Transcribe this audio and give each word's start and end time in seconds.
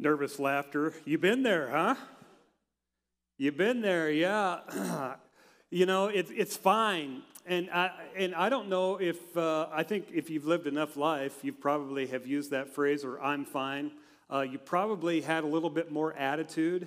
Nervous 0.00 0.38
laughter. 0.38 0.94
You've 1.04 1.22
been 1.22 1.42
there, 1.42 1.70
huh? 1.70 1.96
You've 3.36 3.56
been 3.56 3.80
there, 3.80 4.08
yeah. 4.08 5.16
you 5.70 5.86
know, 5.86 6.06
it, 6.06 6.28
it's 6.30 6.56
fine. 6.56 7.22
And 7.44 7.68
I, 7.70 7.90
and 8.16 8.32
I 8.32 8.48
don't 8.48 8.68
know 8.68 9.00
if, 9.00 9.36
uh, 9.36 9.66
I 9.72 9.82
think 9.82 10.06
if 10.14 10.30
you've 10.30 10.44
lived 10.44 10.68
enough 10.68 10.96
life, 10.96 11.40
you 11.42 11.52
probably 11.52 12.06
have 12.06 12.28
used 12.28 12.52
that 12.52 12.72
phrase, 12.72 13.04
or 13.04 13.20
I'm 13.20 13.44
fine. 13.44 13.90
Uh, 14.32 14.42
you 14.42 14.58
probably 14.58 15.20
had 15.20 15.42
a 15.42 15.48
little 15.48 15.70
bit 15.70 15.90
more 15.90 16.12
attitude 16.12 16.86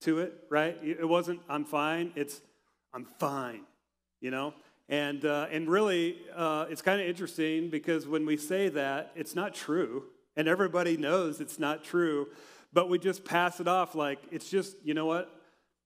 to 0.00 0.20
it, 0.20 0.32
right? 0.48 0.78
It 0.82 1.06
wasn't, 1.06 1.40
I'm 1.46 1.66
fine, 1.66 2.10
it's, 2.16 2.40
I'm 2.94 3.04
fine, 3.18 3.64
you 4.22 4.30
know? 4.30 4.54
And, 4.88 5.26
uh, 5.26 5.48
and 5.50 5.68
really, 5.68 6.16
uh, 6.34 6.64
it's 6.70 6.80
kind 6.80 7.02
of 7.02 7.06
interesting 7.06 7.68
because 7.68 8.08
when 8.08 8.24
we 8.24 8.38
say 8.38 8.70
that, 8.70 9.12
it's 9.14 9.34
not 9.34 9.54
true 9.54 10.04
and 10.40 10.48
everybody 10.48 10.96
knows 10.96 11.38
it's 11.38 11.58
not 11.58 11.84
true, 11.84 12.26
but 12.72 12.88
we 12.88 12.98
just 12.98 13.26
pass 13.26 13.60
it 13.60 13.68
off 13.68 13.94
like 13.94 14.18
it's 14.32 14.48
just, 14.48 14.74
you 14.82 14.94
know 14.94 15.04
what? 15.04 15.30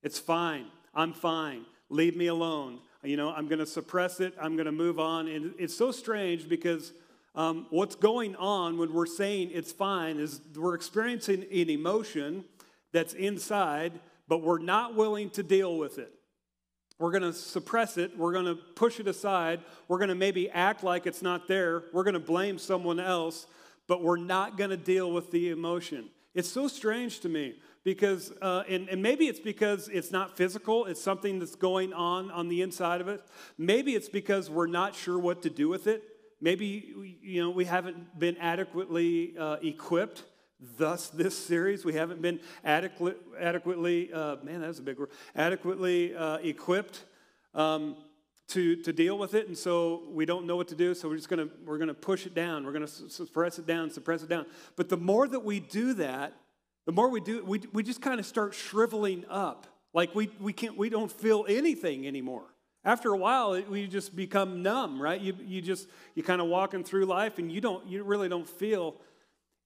It's 0.05 0.21
fine. 0.21 0.67
I'm 0.95 1.13
fine. 1.13 1.65
Leave 1.89 2.15
me 2.15 2.29
alone. 2.29 2.79
You 3.03 3.17
know, 3.17 3.33
I'm 3.33 3.49
going 3.49 3.59
to 3.59 3.67
suppress 3.67 4.21
it. 4.21 4.33
I'm 4.41 4.55
going 4.55 4.67
to 4.67 4.73
move 4.73 5.01
on. 5.01 5.27
And 5.27 5.55
it's 5.59 5.77
so 5.77 5.91
strange 5.91 6.49
because 6.49 6.93
um, 7.35 7.67
what's 7.71 7.97
going 7.97 8.37
on 8.37 8.79
when 8.79 8.93
we're 8.95 9.07
saying 9.07 9.51
it's 9.53 9.73
fine 9.73 10.21
is 10.21 10.41
we're 10.55 10.77
experiencing 10.77 11.43
an 11.51 11.69
emotion 11.69 12.45
that's 12.93 13.13
inside, 13.13 13.99
but 14.29 14.41
we're 14.41 14.61
not 14.61 14.95
willing 14.95 15.31
to 15.31 15.43
deal 15.43 15.77
with 15.77 15.99
it. 15.99 16.13
We're 17.01 17.11
going 17.11 17.25
to 17.25 17.33
suppress 17.33 17.97
it. 17.97 18.17
We're 18.17 18.33
going 18.33 18.45
to 18.45 18.55
push 18.55 19.01
it 19.01 19.09
aside. 19.09 19.63
We're 19.89 19.99
going 19.99 20.11
to 20.11 20.15
maybe 20.15 20.49
act 20.49 20.85
like 20.85 21.09
it's 21.09 21.23
not 21.23 21.49
there. 21.49 21.83
We're 21.93 22.05
going 22.05 22.15
to 22.15 22.21
blame 22.21 22.57
someone 22.57 23.01
else 23.01 23.49
but 23.87 24.03
we're 24.03 24.17
not 24.17 24.57
going 24.57 24.71
to 24.71 24.77
deal 24.77 25.11
with 25.11 25.31
the 25.31 25.51
emotion. 25.51 26.09
It's 26.35 26.49
so 26.49 26.69
strange 26.69 27.21
to 27.21 27.29
me 27.29 27.57
because, 27.85 28.33
uh, 28.43 28.65
and, 28.69 28.89
and 28.89 29.03
maybe 29.03 29.27
it's 29.27 29.39
because 29.39 29.89
it's 29.89 30.11
not 30.11 30.37
physical, 30.37 30.87
it's 30.87 31.01
something 31.01 31.39
that's 31.39 31.55
going 31.55 31.93
on 31.93 32.31
on 32.31 32.49
the 32.49 32.63
inside 32.63 33.01
of 33.01 33.09
it. 33.09 33.23
Maybe 33.57 33.95
it's 33.95 34.09
because 34.09 34.51
we're 34.51 34.67
not 34.67 34.95
sure 34.95 35.19
what 35.19 35.43
to 35.43 35.51
do 35.51 35.69
with 35.69 35.87
it. 35.87 36.03
Maybe, 36.41 37.19
you 37.23 37.43
know, 37.43 37.51
we 37.51 37.65
haven't 37.65 38.19
been 38.19 38.37
adequately 38.39 39.35
uh, 39.39 39.57
equipped. 39.63 40.25
Thus, 40.79 41.09
this 41.09 41.37
series, 41.37 41.85
we 41.85 41.93
haven't 41.93 42.23
been 42.23 42.41
adequate, 42.65 43.21
adequately, 43.39 44.13
uh, 44.13 44.37
man, 44.43 44.63
that's 44.63 44.79
a 44.79 44.83
big 44.83 44.99
word, 44.99 45.11
adequately 45.37 46.17
uh, 46.17 46.39
equipped 46.39 47.05
um, 47.55 47.97
to, 48.49 48.77
to 48.77 48.93
deal 48.93 49.17
with 49.17 49.35
it 49.35 49.49
and 49.49 49.57
so 49.57 50.03
we 50.11 50.27
don't 50.27 50.47
know 50.47 50.57
what 50.57 50.69
to 50.69 50.75
do 50.75 50.95
so 50.95 51.09
we're 51.09 51.17
just 51.17 51.29
to 51.31 51.51
we're 51.65 51.79
to 51.89 51.95
push 51.95 52.27
it 52.27 52.35
down. 52.35 52.65
We're 52.65 52.73
to 52.87 53.11
suppress 53.11 53.59
it 53.59 53.67
down 53.67 53.91
suppress 53.91 54.23
it 54.23 54.29
down. 54.29 54.47
But 54.77 54.89
the 54.89 54.97
more 54.97 55.27
that 55.27 55.45
we 55.45 55.61
do 55.61 55.95
that 55.95 56.35
the 56.87 56.93
more 56.93 57.09
we 57.09 57.21
do 57.21 57.45
we, 57.45 57.61
we 57.73 57.83
just 57.83 58.03
kind 58.03 58.21
of 58.21 58.27
start 58.27 58.55
shriveling 58.55 59.25
up. 59.31 59.67
Like 59.95 60.15
we, 60.15 60.31
we 60.41 60.53
can't 60.53 60.77
we 60.77 60.91
don't 60.91 61.11
feel 61.11 61.47
anything 61.49 62.07
anymore. 62.07 62.45
After 62.85 63.13
a 63.13 63.17
while 63.17 63.55
it, 63.55 63.71
we 63.71 63.87
just 63.87 64.15
become 64.15 64.63
numb 64.63 65.01
right? 65.01 65.21
You, 65.21 65.35
you 65.41 65.63
just 65.63 65.89
you 66.15 66.23
kind 66.23 66.41
of 66.41 66.49
walking 66.49 66.85
through 66.85 67.07
life 67.07 67.39
and 67.39 67.51
you 67.51 67.61
don't 67.61 67.87
you 67.87 68.05
really 68.05 68.29
don't 68.29 68.49
feel 68.49 68.97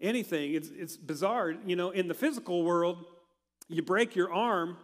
anything. 0.01 0.55
It's, 0.55 0.69
it's 0.69 0.97
bizarre 0.97 1.55
you 1.67 1.75
know 1.75 1.91
in 1.91 2.07
the 2.07 2.15
physical 2.15 2.63
world 2.63 3.05
you 3.69 3.83
break 3.83 4.15
your 4.15 4.33
arm 4.33 4.77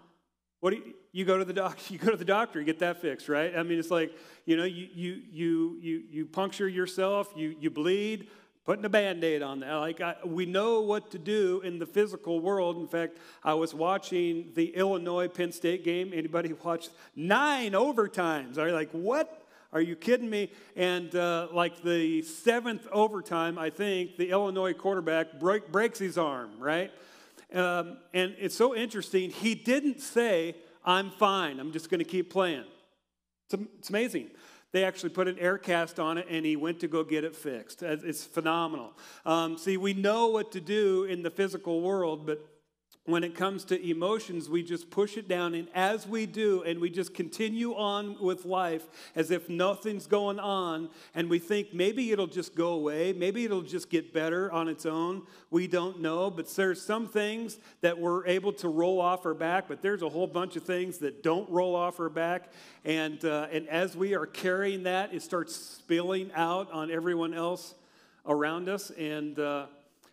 what 0.61 0.71
do 0.71 0.77
you, 0.77 0.95
you 1.15 1.25
go 1.25 1.39
to 1.39 1.45
the 1.45 1.53
doctor, 1.53 1.81
you 1.93 1.99
go 1.99 2.11
to 2.11 2.17
the 2.17 2.25
doctor, 2.25 2.59
you 2.59 2.67
get 2.67 2.81
that 2.81 3.01
fixed, 3.01 3.29
right? 3.29 3.57
I 3.57 3.63
mean, 3.63 3.79
it's 3.79 3.91
like, 3.91 4.13
you 4.45 4.57
know, 4.57 4.65
you 4.65 4.89
you 4.93 5.23
you 5.33 5.79
you 5.81 6.03
you 6.11 6.27
puncture 6.27 6.69
yourself, 6.69 7.33
you 7.37 7.55
you 7.61 7.71
bleed, 7.71 8.29
putting 8.67 8.85
a 8.85 8.89
band-aid 8.89 9.41
on 9.41 9.61
that. 9.61 9.75
Like 9.75 10.01
I, 10.01 10.17
we 10.25 10.45
know 10.45 10.81
what 10.81 11.13
to 11.13 11.19
do 11.19 11.61
in 11.63 11.79
the 11.79 11.87
physical 11.87 12.41
world. 12.41 12.77
In 12.77 12.89
fact, 12.89 13.19
I 13.45 13.55
was 13.55 13.73
watching 13.73 14.51
the 14.55 14.75
Illinois 14.75 15.29
Penn 15.29 15.53
State 15.53 15.85
game. 15.85 16.13
Anybody 16.13 16.53
watched 16.65 16.91
nine 17.15 17.73
overtimes? 17.73 18.59
Are 18.59 18.67
you 18.67 18.75
like, 18.75 18.91
what? 18.91 19.41
Are 19.73 19.81
you 19.81 19.97
kidding 19.97 20.31
me? 20.31 20.51
And 20.77 21.15
uh, 21.15 21.49
like 21.53 21.83
the 21.83 22.23
seventh 22.23 22.87
overtime, 22.93 23.59
I 23.59 23.71
think 23.71 24.17
the 24.17 24.31
Illinois 24.31 24.73
quarterback 24.73 25.41
break, 25.41 25.71
breaks 25.71 25.99
his 25.99 26.17
arm, 26.17 26.51
right? 26.59 26.93
Um, 27.53 27.99
and 28.13 28.35
it's 28.39 28.55
so 28.55 28.75
interesting. 28.75 29.31
He 29.31 29.55
didn't 29.57 30.01
say, 30.01 30.55
I'm 30.85 31.11
fine. 31.11 31.59
I'm 31.61 31.73
just 31.73 31.91
going 31.91 31.99
to 31.99 32.05
keep 32.05 32.31
playing. 32.31 32.65
It's, 33.47 33.63
it's, 33.79 33.89
amazing. 33.91 34.31
They 34.73 34.85
actually 34.85 35.11
put 35.11 35.29
an 35.29 35.39
air 35.39 35.57
cast 35.57 36.01
on 36.01 36.19
it 36.19 36.27
and 36.29 36.45
he 36.45 36.57
went 36.57 36.81
to 36.81 36.89
go 36.89 37.05
get 37.05 37.25
it 37.25 37.35
fixed. 37.35 37.83
It's 37.83 38.25
phenomenal. 38.25 38.93
Um, 39.25 39.57
see, 39.57 39.77
we 39.77 39.95
know 39.95 40.29
what 40.29 40.53
to 40.53 40.61
do 40.61 41.05
in 41.05 41.23
the 41.23 41.31
physical 41.31 41.81
world, 41.81 42.27
but 42.27 42.45
when 43.07 43.23
it 43.23 43.35
comes 43.35 43.67
to 43.67 43.87
emotions, 43.87 44.49
we 44.49 44.63
just 44.63 44.89
push 44.89 45.19
it 45.19 45.29
down. 45.29 45.55
And 45.55 45.69
as 45.75 46.07
we 46.07 46.25
do, 46.25 46.63
and 46.63 46.81
we 46.81 46.89
just 46.89 47.13
continue 47.13 47.75
on 47.75 48.17
with 48.19 48.47
life 48.47 48.87
as 49.15 49.31
if 49.31 49.51
nothing's 49.51 50.07
going 50.07 50.39
on, 50.39 50.89
and 51.15 51.29
we 51.29 51.39
think 51.39 51.75
maybe 51.75 52.13
it'll 52.13 52.27
just 52.27 52.55
go 52.55 52.69
away, 52.69 53.13
maybe 53.13 53.45
it'll 53.45 53.61
just 53.61 53.91
get 53.91 54.15
better 54.15 54.51
on 54.51 54.69
its 54.69 54.87
own. 54.87 55.23
We 55.51 55.67
don't 55.67 56.01
know. 56.01 56.31
But 56.31 56.49
there's 56.55 56.81
some 56.81 57.07
things 57.07 57.59
that 57.83 57.99
we're 57.99 58.27
able 58.27 58.55
to 58.55 58.69
roll 58.69 59.03
off 59.03 59.27
our 59.27 59.35
back, 59.35 59.69
but 59.69 59.83
there's 59.83 60.01
a 60.01 60.09
whole 60.09 60.27
bunch 60.27 60.57
of 60.57 60.63
things 60.63 60.97
that 60.99 61.23
don't 61.23 61.49
roll 61.51 61.77
off 61.77 62.01
our 62.01 62.09
back. 62.09 62.53
And, 62.87 63.23
uh, 63.23 63.49
and 63.53 63.69
as 63.69 63.95
we 63.95 64.15
are 64.15 64.25
carrying 64.27 64.85
that, 64.85 65.13
it 65.13 65.21
starts 65.21 65.55
spilling 65.55 66.31
out 66.35 66.73
on 66.73 66.91
everyone 66.91 67.35
else 67.35 67.75
around 68.25 68.71
us. 68.71 68.91
And, 68.91 69.39
uh, 69.39 69.67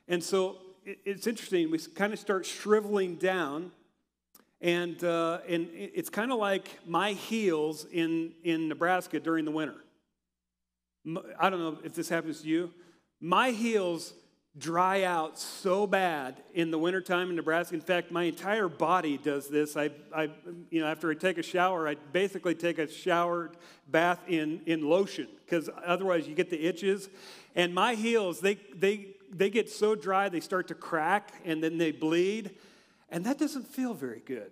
and 0.10 0.22
so, 0.22 0.58
it's 0.86 1.28
interesting. 1.28 1.72
We 1.72 1.80
kind 1.80 2.14
of 2.14 2.20
start 2.20 2.46
shriveling 2.46 3.16
down, 3.16 3.72
and, 4.62 5.04
uh, 5.04 5.40
and 5.48 5.70
it's 5.74 6.10
kind 6.10 6.32
of 6.32 6.40
like 6.40 6.80
my 6.88 7.14
heels 7.14 7.86
in, 7.92 8.34
in 8.44 8.68
Nebraska 8.68 9.20
during 9.20 9.46
the 9.46 9.52
winter. 9.52 9.76
I 11.40 11.50
don't 11.50 11.60
know 11.60 11.78
if 11.84 11.94
this 11.94 12.10
happens 12.10 12.42
to 12.42 12.48
you. 12.48 12.72
My 13.20 13.52
heels 13.52 14.14
dry 14.58 15.04
out 15.04 15.40
so 15.40 15.88
bad 15.88 16.36
in 16.54 16.72
the 16.72 16.78
wintertime 16.78 17.30
in 17.30 17.36
Nebraska. 17.36 17.74
In 17.74 17.82
fact, 17.82 18.12
my 18.12 18.24
entire 18.24 18.68
body 18.68 19.18
does 19.18 19.48
this. 19.48 19.78
I, 19.78 19.92
I, 20.14 20.30
you 20.70 20.82
know, 20.82 20.88
after 20.88 21.10
I 21.10 21.14
take 21.14 21.38
a 21.38 21.44
shower, 21.44 21.88
I 21.88 21.96
basically 22.12 22.54
take 22.54 22.78
a 22.78 22.92
shower 22.92 23.52
bath 23.88 24.20
in, 24.28 24.62
in 24.66 24.88
lotion 24.88 25.28
because 25.46 25.70
otherwise 25.86 26.28
you 26.28 26.36
get 26.36 26.50
the 26.50 26.62
itches. 26.66 27.10
And 27.56 27.74
my 27.74 27.96
heels, 27.96 28.42
they, 28.42 28.56
they 28.76 29.16
they 29.32 29.50
get 29.50 29.70
so 29.70 29.96
dry 29.96 30.30
they 30.30 30.40
start 30.40 30.68
to 30.68 30.76
crack 30.76 31.34
and 31.46 31.64
then 31.64 31.78
they 31.78 31.92
bleed, 31.92 32.52
and 33.10 33.26
that 33.26 33.38
doesn't 33.38 33.68
feel 33.68 33.94
very 33.94 34.22
good. 34.26 34.52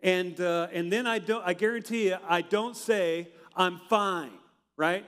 And, 0.00 0.38
uh, 0.40 0.68
and 0.72 0.92
then 0.92 1.06
I, 1.06 1.18
don't, 1.18 1.42
I 1.46 1.54
guarantee 1.54 2.08
you, 2.08 2.16
I 2.28 2.42
don't 2.42 2.76
say, 2.76 3.28
I'm 3.56 3.80
fine, 3.88 4.32
right? 4.76 5.04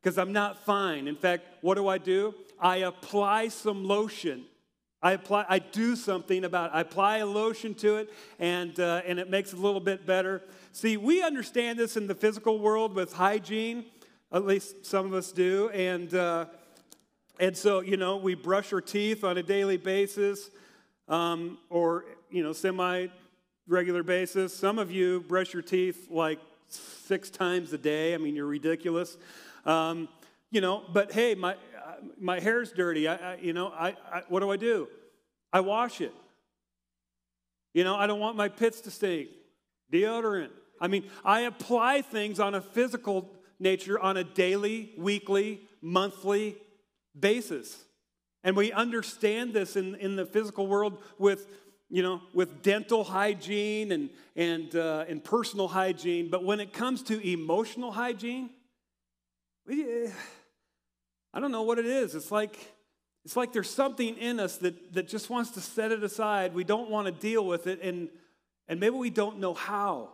Because 0.00 0.16
I'm 0.16 0.32
not 0.32 0.64
fine. 0.64 1.06
In 1.06 1.16
fact, 1.16 1.44
what 1.60 1.74
do 1.74 1.86
I 1.86 1.98
do? 1.98 2.34
I 2.58 2.76
apply 2.78 3.48
some 3.48 3.84
lotion. 3.84 4.46
I 5.02 5.12
apply, 5.12 5.44
I 5.48 5.58
do 5.58 5.94
something 5.94 6.44
about 6.44 6.70
it. 6.70 6.76
I 6.76 6.80
apply 6.80 7.18
a 7.18 7.26
lotion 7.26 7.74
to 7.74 7.96
it, 7.96 8.12
and, 8.38 8.78
uh, 8.80 9.02
and 9.06 9.18
it 9.18 9.28
makes 9.28 9.52
it 9.52 9.58
a 9.58 9.62
little 9.62 9.80
bit 9.80 10.06
better. 10.06 10.42
See, 10.72 10.96
we 10.96 11.22
understand 11.22 11.78
this 11.78 11.96
in 11.96 12.06
the 12.06 12.14
physical 12.14 12.58
world 12.58 12.94
with 12.94 13.12
hygiene, 13.12 13.84
at 14.32 14.44
least 14.46 14.86
some 14.86 15.06
of 15.06 15.14
us 15.14 15.30
do, 15.30 15.68
and, 15.70 16.12
uh, 16.14 16.46
and 17.40 17.56
so, 17.56 17.80
you 17.80 17.96
know, 17.96 18.16
we 18.16 18.34
brush 18.34 18.72
our 18.72 18.80
teeth 18.80 19.22
on 19.22 19.38
a 19.38 19.42
daily 19.42 19.76
basis 19.76 20.50
um, 21.08 21.58
or, 21.70 22.04
you 22.30 22.42
know, 22.42 22.52
semi 22.52 23.06
regular 23.68 24.02
basis. 24.02 24.54
Some 24.54 24.78
of 24.78 24.90
you 24.90 25.20
brush 25.20 25.52
your 25.52 25.62
teeth 25.62 26.08
like 26.10 26.40
six 26.68 27.30
times 27.30 27.72
a 27.72 27.78
day. 27.78 28.14
I 28.14 28.18
mean, 28.18 28.34
you're 28.34 28.46
ridiculous. 28.46 29.16
Um, 29.64 30.08
you 30.50 30.60
know, 30.60 30.82
but 30.92 31.12
hey, 31.12 31.36
my, 31.36 31.54
my 32.18 32.40
hair's 32.40 32.72
dirty. 32.72 33.06
I, 33.06 33.14
I 33.14 33.36
you 33.36 33.52
know, 33.52 33.68
I, 33.68 33.94
I, 34.12 34.22
what 34.28 34.40
do 34.40 34.50
I 34.50 34.56
do? 34.56 34.88
I 35.52 35.60
wash 35.60 36.00
it. 36.00 36.14
You 37.72 37.84
know, 37.84 37.94
I 37.94 38.08
don't 38.08 38.20
want 38.20 38.36
my 38.36 38.48
pits 38.48 38.80
to 38.82 38.90
stink. 38.90 39.28
Deodorant. 39.92 40.50
I 40.80 40.88
mean, 40.88 41.04
I 41.24 41.42
apply 41.42 42.02
things 42.02 42.40
on 42.40 42.54
a 42.54 42.60
physical 42.60 43.30
nature 43.60 43.98
on 43.98 44.16
a 44.16 44.24
daily, 44.24 44.92
weekly, 44.96 45.60
monthly 45.80 46.56
basis. 47.20 47.84
And 48.44 48.56
we 48.56 48.72
understand 48.72 49.52
this 49.52 49.76
in, 49.76 49.94
in 49.96 50.16
the 50.16 50.24
physical 50.24 50.66
world 50.66 51.02
with, 51.18 51.46
you 51.90 52.02
know, 52.02 52.20
with 52.32 52.62
dental 52.62 53.04
hygiene 53.04 53.92
and, 53.92 54.10
and, 54.36 54.74
uh, 54.76 55.04
and 55.08 55.22
personal 55.22 55.68
hygiene. 55.68 56.30
But 56.30 56.44
when 56.44 56.60
it 56.60 56.72
comes 56.72 57.02
to 57.04 57.20
emotional 57.26 57.90
hygiene, 57.90 58.50
we, 59.66 59.82
uh, 59.82 60.10
I 61.34 61.40
don't 61.40 61.52
know 61.52 61.62
what 61.62 61.78
it 61.78 61.86
is. 61.86 62.14
It's 62.14 62.30
like, 62.30 62.56
it's 63.24 63.36
like 63.36 63.52
there's 63.52 63.70
something 63.70 64.16
in 64.16 64.40
us 64.40 64.56
that, 64.58 64.94
that 64.94 65.08
just 65.08 65.28
wants 65.28 65.50
to 65.50 65.60
set 65.60 65.92
it 65.92 66.02
aside. 66.02 66.54
We 66.54 66.64
don't 66.64 66.90
want 66.90 67.06
to 67.06 67.12
deal 67.12 67.44
with 67.44 67.66
it, 67.66 67.82
and, 67.82 68.08
and 68.68 68.80
maybe 68.80 68.96
we 68.96 69.10
don't 69.10 69.38
know 69.38 69.52
how 69.52 70.10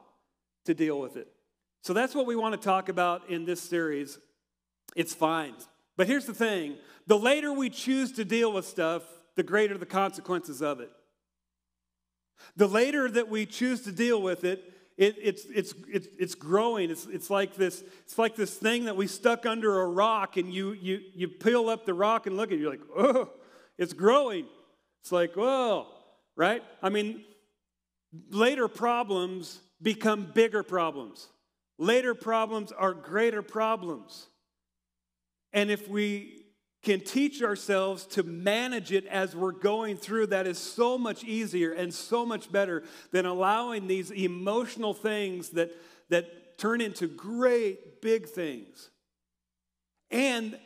to 0.65 0.75
deal 0.75 0.99
with 0.99 1.17
it. 1.17 1.29
So 1.83 1.93
that's 1.93 2.15
what 2.15 2.27
we 2.27 2.35
want 2.35 2.61
to 2.61 2.61
talk 2.61 2.89
about 2.89 3.29
in 3.29 3.45
this 3.45 3.61
series. 3.61 4.19
It's 4.97 5.15
fine. 5.15 5.55
But 5.97 6.07
here's 6.07 6.27
the 6.27 6.35
thing 6.35 6.77
the 7.07 7.19
later 7.19 7.53
we 7.53 7.71
choose 7.71 8.13
to 8.13 8.25
deal 8.25 8.53
with 8.53 8.67
stuff, 8.67 9.03
the 9.37 9.43
greater 9.43 9.77
the 9.77 9.87
consequences 9.87 10.63
of 10.63 10.81
it. 10.81 10.91
The 12.57 12.67
later 12.67 13.11
that 13.11 13.29
we 13.29 13.47
choose 13.47 13.83
to 13.83 13.93
deal 13.93 14.21
with 14.21 14.45
it, 14.45 14.73
it, 14.97 15.17
it's, 15.21 15.45
it's, 15.47 15.75
it's, 15.89 16.09
it's 16.19 16.35
growing. 16.35 16.91
It's, 16.91 17.07
it's, 17.07 17.31
like 17.31 17.57
this, 17.57 17.83
it's 18.05 18.19
like 18.19 18.37
this 18.37 18.55
thing 18.55 18.85
that 18.85 18.97
we 18.97 19.07
stuck 19.07 19.45
under 19.45 19.81
a 19.81 19.87
rock, 19.87 20.37
and 20.37 20.53
you, 20.53 20.73
you, 20.73 21.01
you 21.15 21.29
peel 21.29 21.69
up 21.69 21.85
the 21.85 21.95
rock 21.95 22.27
and 22.27 22.37
look 22.37 22.51
at 22.51 22.59
it, 22.59 22.61
you're 22.61 22.71
like, 22.71 22.81
oh, 22.97 23.31
it's 23.77 23.93
growing. 23.93 24.47
It's 25.03 25.11
like, 25.11 25.37
oh, 25.37 25.89
right? 26.37 26.63
I 26.83 26.91
mean, 26.91 27.25
later 28.31 28.69
problems 28.69 29.61
become 29.83 30.31
bigger 30.33 30.63
problems. 30.63 31.29
Later 31.79 32.15
problems 32.15 32.71
are 32.71 32.95
greater 32.95 33.43
problems. 33.43 34.29
And 35.55 35.71
if 35.71 35.89
we 35.89 36.45
can 36.83 37.01
teach 37.01 37.43
ourselves 37.43 38.05
to 38.05 38.23
manage 38.23 38.93
it 38.93 39.07
as 39.07 39.35
we're 39.35 39.53
going 39.53 39.97
through, 39.97 40.27
that 40.27 40.47
is 40.47 40.59
so 40.59 40.99
much 40.99 41.25
easier 41.25 41.73
and 41.73 41.95
so 41.95 42.27
much 42.27 42.53
better 42.53 42.83
than 43.13 43.25
allowing 43.25 43.87
these 43.87 44.11
emotional 44.11 44.93
things 44.93 45.51
that, 45.51 45.71
that 46.11 46.59
turn 46.59 46.81
into 46.81 47.07
great 47.07 48.03
big 48.03 48.29
things. 48.29 48.91
And 50.11 50.59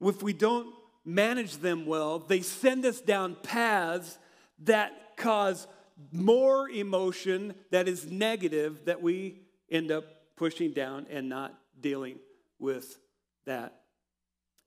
if 0.00 0.22
we 0.22 0.32
don't 0.32 0.74
manage 1.04 1.58
them 1.58 1.86
well, 1.86 2.18
they 2.18 2.40
send 2.40 2.84
us 2.86 3.00
down 3.00 3.36
paths 3.42 4.18
that 4.64 5.16
cause 5.16 5.68
more 6.10 6.68
emotion 6.70 7.54
that 7.70 7.86
is 7.86 8.10
negative 8.10 8.86
that 8.86 9.02
we 9.02 9.42
end 9.70 9.92
up 9.92 10.04
pushing 10.36 10.72
down 10.72 11.06
and 11.10 11.28
not 11.28 11.54
dealing 11.80 12.18
with 12.58 12.98
that 13.46 13.83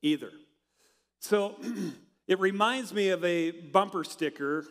either. 0.07 0.31
So 1.19 1.56
it 2.27 2.39
reminds 2.39 2.94
me 2.94 3.09
of 3.09 3.24
a 3.24 3.51
bumper 3.51 4.04
sticker 4.04 4.65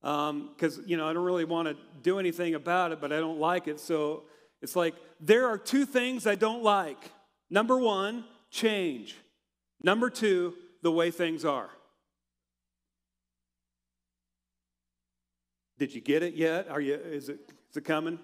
because, 0.00 0.78
um, 0.78 0.84
you 0.86 0.96
know, 0.96 1.08
I 1.08 1.12
don't 1.12 1.24
really 1.24 1.44
want 1.44 1.68
to 1.68 1.76
do 2.02 2.18
anything 2.18 2.54
about 2.54 2.92
it, 2.92 3.00
but 3.00 3.12
I 3.12 3.18
don't 3.18 3.40
like 3.40 3.68
it. 3.68 3.80
So 3.80 4.24
it's 4.60 4.76
like 4.76 4.94
there 5.20 5.48
are 5.48 5.58
two 5.58 5.86
things 5.86 6.26
I 6.26 6.34
don't 6.34 6.62
like. 6.62 7.10
Number 7.50 7.78
one, 7.78 8.24
change. 8.50 9.16
Number 9.82 10.10
two, 10.10 10.54
the 10.82 10.92
way 10.92 11.10
things 11.10 11.44
are. 11.44 11.70
Did 15.78 15.94
you 15.94 16.00
get 16.00 16.22
it 16.22 16.34
yet? 16.34 16.68
Are 16.70 16.80
you 16.80 16.94
is 16.94 17.28
it 17.28 17.50
is 17.70 17.76
it 17.76 17.84
coming? 17.84 18.18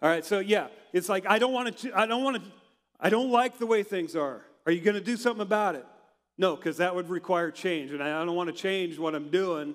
All 0.00 0.08
right, 0.08 0.24
so 0.24 0.38
yeah, 0.38 0.68
it's 0.92 1.08
like 1.08 1.26
I 1.26 1.38
don't 1.38 1.52
want 1.52 1.76
to 1.78 1.98
I 1.98 2.06
don't 2.06 2.24
want 2.24 2.42
to 2.42 2.50
I 2.98 3.10
don't 3.10 3.30
like 3.30 3.58
the 3.58 3.66
way 3.66 3.82
things 3.82 4.16
are. 4.16 4.42
Are 4.66 4.72
you 4.72 4.80
going 4.80 4.94
to 4.94 5.00
do 5.00 5.16
something 5.16 5.42
about 5.42 5.74
it? 5.74 5.86
No, 6.36 6.56
because 6.56 6.78
that 6.78 6.94
would 6.94 7.08
require 7.08 7.50
change. 7.50 7.92
And 7.92 8.02
I 8.02 8.24
don't 8.24 8.34
want 8.34 8.48
to 8.48 8.60
change 8.60 8.98
what 8.98 9.14
I'm 9.14 9.30
doing, 9.30 9.74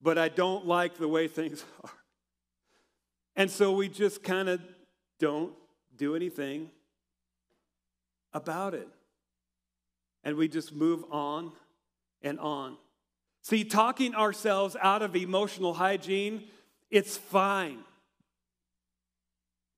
but 0.00 0.16
I 0.18 0.28
don't 0.28 0.66
like 0.66 0.96
the 0.96 1.08
way 1.08 1.28
things 1.28 1.64
are. 1.84 1.90
And 3.34 3.50
so 3.50 3.72
we 3.72 3.88
just 3.88 4.22
kind 4.22 4.48
of 4.48 4.60
don't 5.18 5.52
do 5.96 6.16
anything 6.16 6.70
about 8.32 8.74
it. 8.74 8.88
And 10.24 10.36
we 10.36 10.48
just 10.48 10.72
move 10.74 11.04
on 11.10 11.52
and 12.22 12.40
on. 12.40 12.76
See, 13.42 13.62
talking 13.62 14.14
ourselves 14.14 14.76
out 14.80 15.02
of 15.02 15.14
emotional 15.14 15.74
hygiene, 15.74 16.44
it's 16.90 17.16
fine. 17.16 17.78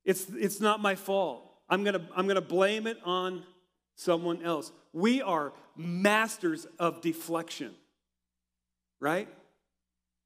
It's, 0.05 0.27
it's 0.31 0.61
not 0.61 0.81
my 0.81 0.95
fault. 0.95 1.49
I'm 1.69 1.85
going 1.85 1.95
to 1.95 2.03
I'm 2.17 2.27
going 2.27 2.37
to 2.37 2.41
blame 2.41 2.87
it 2.87 2.97
on 3.05 3.43
someone 3.95 4.43
else. 4.43 4.73
We 4.99 5.23
are 5.23 5.53
masters 5.77 6.67
of 6.79 7.01
deflection, 7.01 7.73
right? 9.01 9.29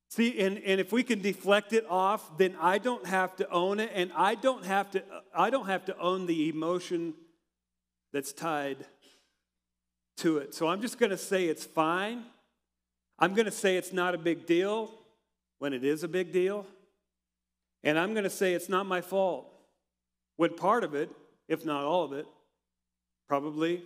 See, 0.08 0.40
and, 0.40 0.58
and 0.58 0.80
if 0.80 0.92
we 0.92 1.02
can 1.02 1.20
deflect 1.20 1.74
it 1.74 1.84
off, 1.90 2.38
then 2.38 2.56
I 2.58 2.78
don't 2.78 3.06
have 3.06 3.36
to 3.36 3.50
own 3.50 3.80
it, 3.80 3.90
and 3.94 4.10
I 4.16 4.34
don't 4.34 4.64
have 4.64 4.90
to, 4.92 5.02
I 5.34 5.50
don't 5.50 5.66
have 5.66 5.84
to 5.86 5.98
own 5.98 6.24
the 6.24 6.48
emotion 6.48 7.12
that's 8.14 8.32
tied 8.32 8.78
to 10.18 10.38
it. 10.38 10.54
So 10.54 10.68
I'm 10.68 10.80
just 10.80 10.98
going 10.98 11.10
to 11.10 11.18
say 11.18 11.46
it's 11.46 11.64
fine. 11.64 12.24
I'm 13.18 13.34
going 13.34 13.46
to 13.46 13.52
say 13.52 13.76
it's 13.76 13.92
not 13.92 14.14
a 14.14 14.18
big 14.18 14.46
deal 14.46 14.90
when 15.58 15.74
it 15.74 15.84
is 15.84 16.02
a 16.02 16.08
big 16.08 16.32
deal. 16.32 16.66
And 17.84 17.98
I'm 17.98 18.12
going 18.12 18.24
to 18.24 18.30
say 18.30 18.54
it's 18.54 18.68
not 18.70 18.86
my 18.86 19.02
fault 19.02 19.52
when 20.36 20.54
part 20.54 20.82
of 20.82 20.94
it, 20.94 21.10
if 21.46 21.66
not 21.66 21.84
all 21.84 22.04
of 22.04 22.12
it, 22.14 22.26
probably 23.28 23.82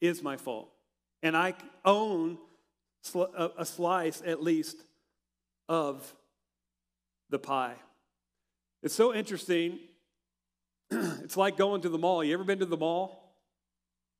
is 0.00 0.22
my 0.22 0.36
fault. 0.36 0.70
And 1.22 1.36
I 1.36 1.54
own 1.84 2.38
a 3.56 3.64
slice 3.64 4.22
at 4.24 4.42
least 4.42 4.76
of 5.68 6.14
the 7.30 7.38
pie. 7.38 7.74
It's 8.82 8.94
so 8.94 9.14
interesting. 9.14 9.78
it's 10.90 11.36
like 11.36 11.56
going 11.56 11.82
to 11.82 11.88
the 11.88 11.98
mall. 11.98 12.22
You 12.22 12.34
ever 12.34 12.44
been 12.44 12.60
to 12.60 12.66
the 12.66 12.76
mall? 12.76 13.34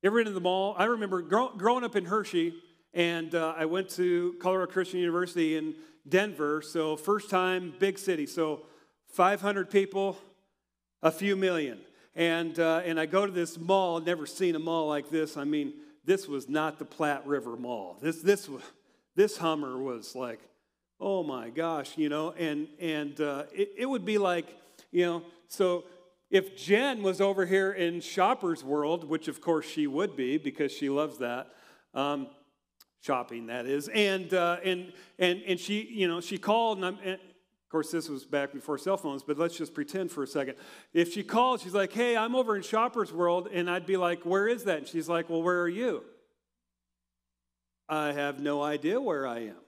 Ever 0.03 0.19
been 0.19 0.27
to 0.27 0.33
the 0.33 0.41
mall? 0.41 0.75
I 0.77 0.85
remember 0.85 1.23
growing 1.23 1.85
up 1.85 1.97
in 1.97 2.05
Hershey, 2.05 2.55
and 2.95 3.35
uh, 3.35 3.55
I 3.57 3.67
went 3.67 3.89
to 3.91 4.37
Colorado 4.41 4.71
Christian 4.71 5.01
University 5.01 5.57
in 5.57 5.75
Denver. 6.09 6.63
So, 6.63 6.97
first 6.97 7.31
time, 7.31 7.75
big 7.79 7.99
city. 7.99 8.27
So, 8.27 8.63
500 9.13 9.71
people, 9.71 10.19
a 11.03 11.11
few 11.11 11.37
million. 11.37 11.81
And, 12.19 12.59
uh, 12.59 12.83
and 12.85 12.99
I 12.99 13.07
go 13.07 13.27
to 13.27 13.31
this 13.31 13.57
mall, 13.57 14.01
never 14.01 14.27
seen 14.27 14.57
a 14.57 14.59
mall 14.59 14.89
like 14.89 15.09
this. 15.09 15.37
I 15.37 15.45
mean, 15.45 15.75
this 16.05 16.27
was 16.27 16.49
not 16.49 16.81
the 16.81 16.85
Platte 16.85 17.25
River 17.25 17.57
Mall. 17.57 17.97
This, 18.03 18.23
this, 18.23 18.51
this 19.15 19.37
Hummer 19.37 19.79
was 19.79 20.17
like, 20.17 20.41
oh 20.99 21.23
my 21.23 21.49
gosh, 21.49 21.97
you 21.97 22.09
know, 22.09 22.33
and, 22.33 22.67
and 22.81 23.21
uh, 23.21 23.45
it, 23.53 23.71
it 23.79 23.87
would 23.87 24.05
be 24.05 24.19
like, 24.19 24.59
you 24.91 25.07
know, 25.07 25.23
so 25.47 25.85
if 26.29 26.57
Jen 26.57 27.05
was 27.05 27.21
over 27.21 27.47
here 27.47 27.71
in 27.71 28.01
Shopper's 28.01 28.65
World, 28.65 29.05
which 29.05 29.29
of 29.29 29.41
course 29.41 29.67
she 29.67 29.87
would 29.87 30.17
be 30.17 30.39
because 30.39 30.73
she 30.73 30.89
loves 30.89 31.19
that, 31.19 31.55
um, 31.95 32.27
shopping 33.01 33.47
that 33.47 33.65
is, 33.65 33.87
and, 33.95 34.35
uh, 34.35 34.57
and, 34.65 34.93
and, 35.21 35.41
and 35.47 35.61
she, 35.61 35.83
you 35.83 36.09
know, 36.09 36.21
she 36.21 36.37
called 36.37 36.83
and, 36.83 37.21
of 37.69 37.71
course, 37.71 37.91
this 37.91 38.09
was 38.09 38.25
back 38.25 38.55
before 38.55 38.79
cell 38.79 38.97
phones, 38.97 39.23
but 39.23 39.37
let's 39.37 39.55
just 39.55 39.75
pretend 39.75 40.11
for 40.11 40.23
a 40.23 40.27
second. 40.27 40.55
If 40.95 41.13
she 41.13 41.23
called, 41.23 41.61
she's 41.61 41.75
like, 41.75 41.93
hey, 41.93 42.17
I'm 42.17 42.35
over 42.35 42.57
in 42.57 42.63
Shopper's 42.63 43.13
World, 43.13 43.47
and 43.53 43.69
I'd 43.69 43.85
be 43.85 43.99
like, 43.99 44.25
where 44.25 44.49
is 44.49 44.65
that? 44.65 44.79
And 44.79 44.89
she's 44.89 45.07
like, 45.07 45.29
well, 45.29 45.43
where 45.43 45.61
are 45.61 45.69
you? 45.69 46.03
I 47.87 48.13
have 48.13 48.41
no 48.41 48.63
idea 48.63 48.99
where 48.99 49.27
I 49.27 49.41
am. 49.41 49.61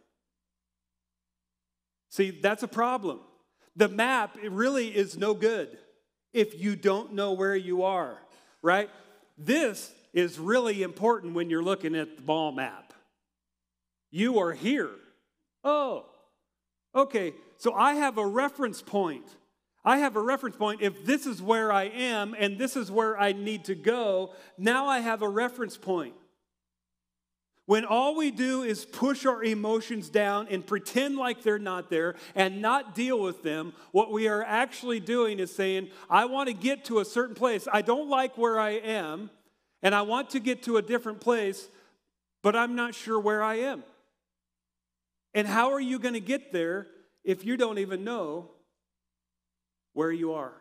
See, 2.08 2.30
that's 2.30 2.62
a 2.62 2.68
problem. 2.68 3.20
The 3.76 3.88
map 3.88 4.38
it 4.42 4.50
really 4.50 4.88
is 4.88 5.18
no 5.18 5.34
good 5.34 5.76
if 6.32 6.58
you 6.58 6.76
don't 6.76 7.12
know 7.12 7.34
where 7.34 7.54
you 7.54 7.82
are, 7.82 8.16
right? 8.62 8.88
This 9.36 9.92
is 10.14 10.38
really 10.38 10.82
important 10.82 11.34
when 11.34 11.50
you're 11.50 11.62
looking 11.62 11.94
at 11.94 12.16
the 12.16 12.22
ball 12.22 12.50
map. 12.50 12.94
You 14.10 14.38
are 14.38 14.52
here. 14.52 14.88
Oh, 15.62 16.06
okay, 16.94 17.34
so 17.60 17.74
I 17.74 17.96
have 17.96 18.16
a 18.16 18.26
reference 18.26 18.80
point. 18.80 19.26
I 19.84 19.98
have 19.98 20.16
a 20.16 20.22
reference 20.22 20.56
point. 20.56 20.80
If 20.80 21.04
this 21.04 21.26
is 21.26 21.42
where 21.42 21.70
I 21.70 21.84
am 21.84 22.34
and 22.38 22.56
this 22.56 22.74
is 22.74 22.90
where 22.90 23.20
I 23.20 23.32
need 23.32 23.66
to 23.66 23.74
go, 23.74 24.32
now 24.56 24.86
I 24.86 25.00
have 25.00 25.20
a 25.20 25.28
reference 25.28 25.76
point. 25.76 26.14
When 27.66 27.84
all 27.84 28.16
we 28.16 28.30
do 28.30 28.62
is 28.62 28.86
push 28.86 29.26
our 29.26 29.44
emotions 29.44 30.08
down 30.08 30.48
and 30.48 30.66
pretend 30.66 31.18
like 31.18 31.42
they're 31.42 31.58
not 31.58 31.90
there 31.90 32.14
and 32.34 32.62
not 32.62 32.94
deal 32.94 33.20
with 33.20 33.42
them, 33.42 33.74
what 33.92 34.10
we 34.10 34.26
are 34.26 34.42
actually 34.42 34.98
doing 34.98 35.38
is 35.38 35.54
saying, 35.54 35.90
I 36.08 36.24
want 36.24 36.48
to 36.48 36.54
get 36.54 36.86
to 36.86 37.00
a 37.00 37.04
certain 37.04 37.34
place. 37.34 37.68
I 37.70 37.82
don't 37.82 38.08
like 38.08 38.38
where 38.38 38.58
I 38.58 38.70
am, 38.70 39.28
and 39.82 39.94
I 39.94 40.00
want 40.00 40.30
to 40.30 40.40
get 40.40 40.62
to 40.62 40.78
a 40.78 40.82
different 40.82 41.20
place, 41.20 41.68
but 42.42 42.56
I'm 42.56 42.74
not 42.74 42.94
sure 42.94 43.20
where 43.20 43.42
I 43.42 43.56
am. 43.56 43.84
And 45.34 45.46
how 45.46 45.72
are 45.72 45.80
you 45.80 45.98
going 45.98 46.14
to 46.14 46.20
get 46.20 46.54
there 46.54 46.86
if 47.24 47.44
you 47.44 47.56
don't 47.56 47.78
even 47.78 48.04
know 48.04 48.50
where 49.92 50.12
you 50.12 50.32
are. 50.32 50.54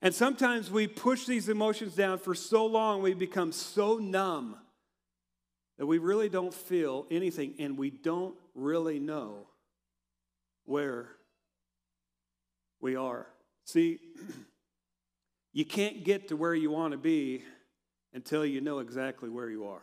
And 0.00 0.14
sometimes 0.14 0.70
we 0.70 0.86
push 0.86 1.26
these 1.26 1.48
emotions 1.48 1.94
down 1.94 2.18
for 2.18 2.34
so 2.34 2.66
long, 2.66 3.02
we 3.02 3.14
become 3.14 3.52
so 3.52 3.96
numb 3.96 4.56
that 5.78 5.86
we 5.86 5.98
really 5.98 6.28
don't 6.28 6.54
feel 6.54 7.06
anything 7.10 7.54
and 7.58 7.76
we 7.78 7.90
don't 7.90 8.34
really 8.54 8.98
know 8.98 9.46
where 10.64 11.08
we 12.80 12.94
are. 12.96 13.26
See, 13.64 13.98
you 15.52 15.64
can't 15.64 16.04
get 16.04 16.28
to 16.28 16.36
where 16.36 16.54
you 16.54 16.70
want 16.70 16.92
to 16.92 16.98
be 16.98 17.42
until 18.12 18.44
you 18.44 18.60
know 18.60 18.78
exactly 18.78 19.28
where 19.28 19.50
you 19.50 19.66
are. 19.66 19.82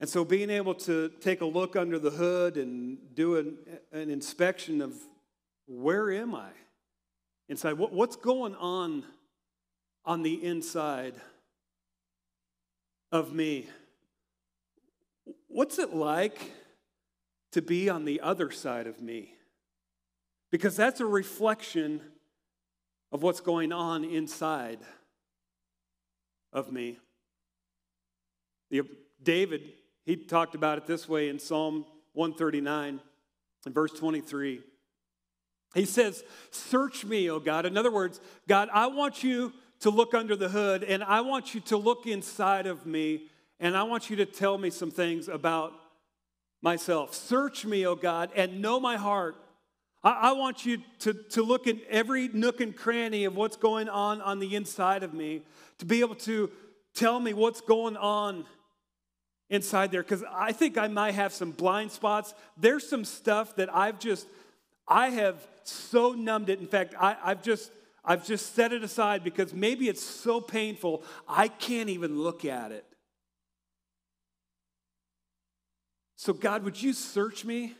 And 0.00 0.08
so 0.08 0.24
being 0.24 0.50
able 0.50 0.74
to 0.74 1.10
take 1.20 1.40
a 1.40 1.46
look 1.46 1.76
under 1.76 1.98
the 1.98 2.10
hood 2.10 2.56
and 2.56 2.98
do 3.14 3.36
an, 3.36 3.56
an 3.92 4.10
inspection 4.10 4.80
of 4.80 4.94
where 5.66 6.12
am 6.12 6.34
I 6.34 6.50
inside? 7.48 7.74
What, 7.74 7.92
what's 7.92 8.16
going 8.16 8.54
on 8.56 9.04
on 10.04 10.22
the 10.22 10.44
inside 10.44 11.14
of 13.12 13.32
me? 13.32 13.68
what's 15.54 15.78
it 15.78 15.94
like 15.94 16.52
to 17.52 17.62
be 17.62 17.88
on 17.88 18.04
the 18.04 18.20
other 18.20 18.50
side 18.50 18.88
of 18.88 19.00
me? 19.00 19.34
Because 20.50 20.76
that's 20.76 21.00
a 21.00 21.06
reflection 21.06 22.00
of 23.12 23.22
what's 23.22 23.40
going 23.40 23.72
on 23.72 24.04
inside 24.04 24.80
of 26.52 26.72
me. 26.72 26.98
David, 29.22 29.62
he 30.04 30.16
talked 30.16 30.54
about 30.54 30.78
it 30.78 30.86
this 30.86 31.08
way 31.08 31.28
in 31.28 31.38
Psalm 31.38 31.86
139, 32.12 33.00
in 33.66 33.72
verse 33.72 33.92
23. 33.92 34.60
He 35.74 35.84
says, 35.84 36.22
Search 36.50 37.04
me, 37.04 37.30
O 37.30 37.40
God. 37.40 37.66
In 37.66 37.76
other 37.76 37.90
words, 37.90 38.20
God, 38.46 38.68
I 38.72 38.86
want 38.86 39.24
you 39.24 39.52
to 39.80 39.90
look 39.90 40.14
under 40.14 40.36
the 40.36 40.48
hood 40.48 40.84
and 40.84 41.02
I 41.02 41.20
want 41.22 41.54
you 41.54 41.60
to 41.62 41.76
look 41.76 42.06
inside 42.06 42.66
of 42.66 42.86
me 42.86 43.28
and 43.58 43.76
I 43.76 43.82
want 43.82 44.10
you 44.10 44.16
to 44.16 44.26
tell 44.26 44.56
me 44.56 44.70
some 44.70 44.90
things 44.90 45.28
about 45.28 45.72
myself. 46.62 47.14
Search 47.14 47.64
me, 47.64 47.86
O 47.86 47.94
God, 47.94 48.30
and 48.36 48.62
know 48.62 48.78
my 48.78 48.96
heart. 48.96 49.36
I, 50.02 50.30
I 50.30 50.32
want 50.32 50.64
you 50.64 50.78
to, 51.00 51.14
to 51.30 51.42
look 51.42 51.66
at 51.66 51.76
every 51.88 52.28
nook 52.28 52.60
and 52.60 52.74
cranny 52.76 53.24
of 53.24 53.36
what's 53.36 53.56
going 53.56 53.88
on 53.88 54.20
on 54.20 54.38
the 54.38 54.54
inside 54.54 55.02
of 55.02 55.12
me, 55.12 55.42
to 55.78 55.84
be 55.84 56.00
able 56.00 56.14
to 56.16 56.50
tell 56.94 57.18
me 57.18 57.32
what's 57.32 57.60
going 57.60 57.96
on 57.96 58.44
inside 59.50 59.90
there 59.92 60.02
because 60.02 60.24
I 60.30 60.52
think 60.52 60.78
I 60.78 60.88
might 60.88 61.14
have 61.14 61.32
some 61.32 61.50
blind 61.50 61.92
spots. 61.92 62.34
There's 62.56 62.88
some 62.88 63.04
stuff 63.04 63.56
that 63.56 63.74
I've 63.74 63.98
just, 63.98 64.26
I 64.88 65.10
have 65.10 65.46
so 65.64 66.12
numbed 66.12 66.48
it. 66.48 66.60
In 66.60 66.66
fact, 66.66 66.94
I, 66.98 67.16
I've 67.22 67.42
just, 67.42 67.70
I've 68.04 68.26
just 68.26 68.54
set 68.54 68.72
it 68.72 68.82
aside 68.82 69.24
because 69.24 69.54
maybe 69.54 69.88
it's 69.88 70.02
so 70.02 70.40
painful, 70.40 71.02
I 71.28 71.48
can't 71.48 71.88
even 71.88 72.18
look 72.18 72.44
at 72.44 72.72
it. 72.72 72.84
So, 76.16 76.32
God, 76.32 76.64
would 76.64 76.80
you 76.80 76.92
search 76.92 77.44
me? 77.44 77.74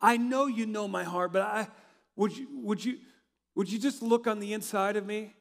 I 0.00 0.16
know 0.16 0.46
you 0.46 0.66
know 0.66 0.88
my 0.88 1.04
heart, 1.04 1.32
but 1.32 1.42
I, 1.42 1.68
would, 2.16 2.36
you, 2.36 2.48
would, 2.54 2.84
you, 2.84 2.98
would 3.54 3.70
you 3.70 3.78
just 3.78 4.02
look 4.02 4.26
on 4.26 4.40
the 4.40 4.52
inside 4.52 4.96
of 4.96 5.06
me? 5.06 5.34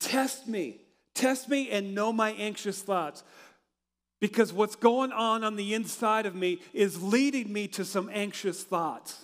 Test 0.00 0.48
me. 0.48 0.80
Test 1.14 1.48
me 1.48 1.70
and 1.70 1.94
know 1.94 2.12
my 2.12 2.32
anxious 2.32 2.80
thoughts. 2.80 3.22
Because 4.24 4.54
what's 4.54 4.74
going 4.74 5.12
on 5.12 5.44
on 5.44 5.54
the 5.54 5.74
inside 5.74 6.24
of 6.24 6.34
me 6.34 6.58
is 6.72 7.02
leading 7.02 7.52
me 7.52 7.68
to 7.68 7.84
some 7.84 8.08
anxious 8.10 8.62
thoughts. 8.62 9.22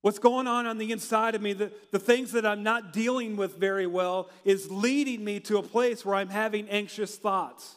What's 0.00 0.18
going 0.18 0.46
on 0.46 0.64
on 0.64 0.78
the 0.78 0.90
inside 0.90 1.34
of 1.34 1.42
me, 1.42 1.52
the, 1.52 1.70
the 1.92 1.98
things 1.98 2.32
that 2.32 2.46
I'm 2.46 2.62
not 2.62 2.94
dealing 2.94 3.36
with 3.36 3.58
very 3.58 3.86
well, 3.86 4.30
is 4.46 4.70
leading 4.70 5.22
me 5.22 5.40
to 5.40 5.58
a 5.58 5.62
place 5.62 6.06
where 6.06 6.14
I'm 6.14 6.30
having 6.30 6.70
anxious 6.70 7.16
thoughts. 7.16 7.76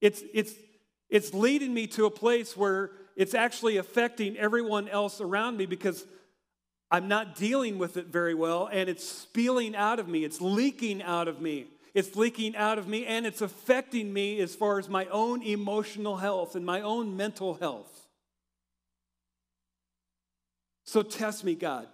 It's, 0.00 0.22
it's, 0.32 0.52
it's 1.10 1.34
leading 1.34 1.74
me 1.74 1.88
to 1.88 2.06
a 2.06 2.12
place 2.12 2.56
where 2.56 2.92
it's 3.16 3.34
actually 3.34 3.76
affecting 3.76 4.36
everyone 4.36 4.88
else 4.88 5.20
around 5.20 5.56
me 5.56 5.66
because 5.66 6.06
I'm 6.92 7.08
not 7.08 7.34
dealing 7.34 7.76
with 7.76 7.96
it 7.96 8.06
very 8.06 8.34
well 8.34 8.68
and 8.70 8.88
it's 8.88 9.04
spilling 9.04 9.74
out 9.74 9.98
of 9.98 10.06
me, 10.06 10.22
it's 10.22 10.40
leaking 10.40 11.02
out 11.02 11.26
of 11.26 11.40
me. 11.40 11.66
It's 11.98 12.14
leaking 12.14 12.54
out 12.54 12.78
of 12.78 12.86
me 12.86 13.06
and 13.06 13.26
it's 13.26 13.40
affecting 13.40 14.12
me 14.12 14.38
as 14.38 14.54
far 14.54 14.78
as 14.78 14.88
my 14.88 15.06
own 15.06 15.42
emotional 15.42 16.18
health 16.18 16.54
and 16.54 16.64
my 16.64 16.80
own 16.80 17.16
mental 17.16 17.54
health. 17.54 18.06
So 20.84 21.02
test 21.02 21.42
me, 21.42 21.56
God, 21.56 21.88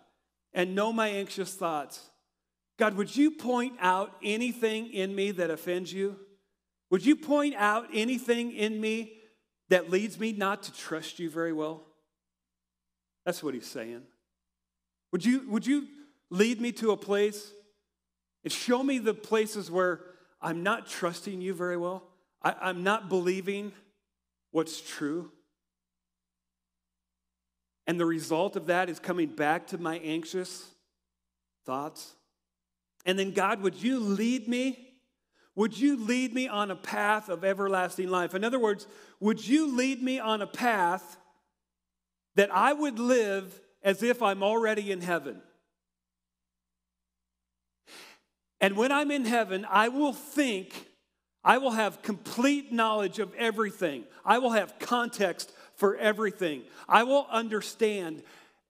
and 0.53 0.75
know 0.75 0.93
my 0.93 1.09
anxious 1.09 1.55
thoughts. 1.55 2.11
God, 2.79 2.99
would 2.99 3.17
you 3.17 3.31
point 3.31 3.77
out 3.81 4.15
anything 4.23 4.93
in 4.93 5.15
me 5.15 5.31
that 5.31 5.49
offends 5.49 5.91
you? 5.91 6.17
Would 6.91 7.07
you 7.07 7.17
point 7.17 7.55
out 7.55 7.87
anything 7.95 8.53
in 8.53 8.79
me 8.79 9.15
that 9.71 9.89
leads 9.89 10.21
me 10.21 10.33
not 10.33 10.65
to 10.65 10.73
trust 10.75 11.19
you 11.19 11.31
very 11.31 11.55
well? 11.55 11.83
That's 13.25 13.43
what 13.43 13.55
he's 13.55 13.65
saying. 13.67 14.03
Would 15.13 15.25
you, 15.25 15.49
would 15.49 15.67
you 15.67 15.89
lead 16.29 16.61
me 16.61 16.73
to 16.73 16.91
a 16.91 16.97
place 16.99 17.55
and 18.45 18.53
show 18.53 18.83
me 18.83 18.99
the 18.99 19.15
places 19.15 19.71
where 19.71 20.01
I'm 20.41 20.63
not 20.63 20.87
trusting 20.87 21.41
you 21.41 21.55
very 21.55 21.77
well? 21.77 22.05
I, 22.43 22.55
I'm 22.61 22.83
not 22.83 23.09
believing 23.09 23.73
what's 24.51 24.81
true. 24.81 25.33
And 27.87 27.99
the 27.99 28.07
result 28.07 28.57
of 28.57 28.67
that 28.67 28.89
is 28.89 28.99
coming 28.99 29.29
back 29.29 29.67
to 29.69 29.79
my 29.79 29.99
anxious 29.99 30.67
thoughts. 31.67 32.15
And 33.05 33.19
then, 33.19 33.33
God, 33.33 33.61
would 33.61 33.75
you 33.75 33.99
lead 33.99 34.49
me 34.49 34.95
would 35.57 35.79
you 35.79 35.97
lead 35.97 36.35
me 36.35 36.49
on 36.49 36.71
a 36.71 36.77
path 36.77 37.29
of 37.29 37.45
everlasting 37.45 38.09
life? 38.09 38.35
In 38.35 38.45
other 38.45 38.59
words, 38.59 38.87
would 39.21 39.47
you 39.47 39.75
lead 39.75 40.03
me 40.03 40.19
on 40.19 40.43
a 40.43 40.47
path 40.47 41.17
that 42.35 42.53
I 42.53 42.73
would 42.73 42.99
live 42.99 43.61
as 43.83 44.03
if 44.03 44.21
I'm 44.21 44.43
already 44.43 44.91
in 44.91 45.01
heaven? 45.01 45.41
And 48.61 48.77
when 48.77 48.93
I'm 48.93 49.11
in 49.11 49.25
heaven, 49.25 49.67
I 49.69 49.89
will 49.89 50.13
think, 50.13 50.89
I 51.43 51.59
will 51.59 51.73
have 51.73 52.03
complete 52.03 52.73
knowledge 52.73 53.19
of 53.19 53.35
everything. 53.35 54.05
I 54.25 54.39
will 54.39 54.53
have 54.53 54.79
context 54.79 55.53
for 55.77 55.97
everything. 55.97 56.63
I 56.89 57.03
will 57.03 57.27
understand 57.31 58.23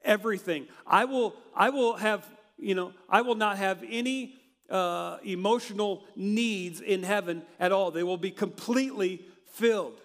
everything. 0.02 0.66
I 0.86 1.04
will, 1.04 1.36
I 1.54 1.70
will 1.70 1.94
have, 1.96 2.28
you 2.58 2.74
know, 2.74 2.92
I 3.08 3.20
will 3.20 3.34
not 3.34 3.58
have 3.58 3.84
any 3.88 4.34
uh, 4.70 5.18
emotional 5.22 6.04
needs 6.16 6.80
in 6.80 7.02
heaven 7.02 7.42
at 7.60 7.72
all. 7.72 7.90
They 7.90 8.02
will 8.02 8.16
be 8.16 8.30
completely 8.30 9.24
filled. 9.52 10.00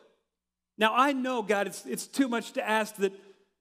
Now, 0.78 0.94
I 0.96 1.12
know, 1.14 1.42
God, 1.42 1.68
it's, 1.68 1.86
it's 1.86 2.08
too 2.08 2.28
much 2.28 2.54
to 2.54 2.68
ask 2.68 2.96
that, 2.98 3.14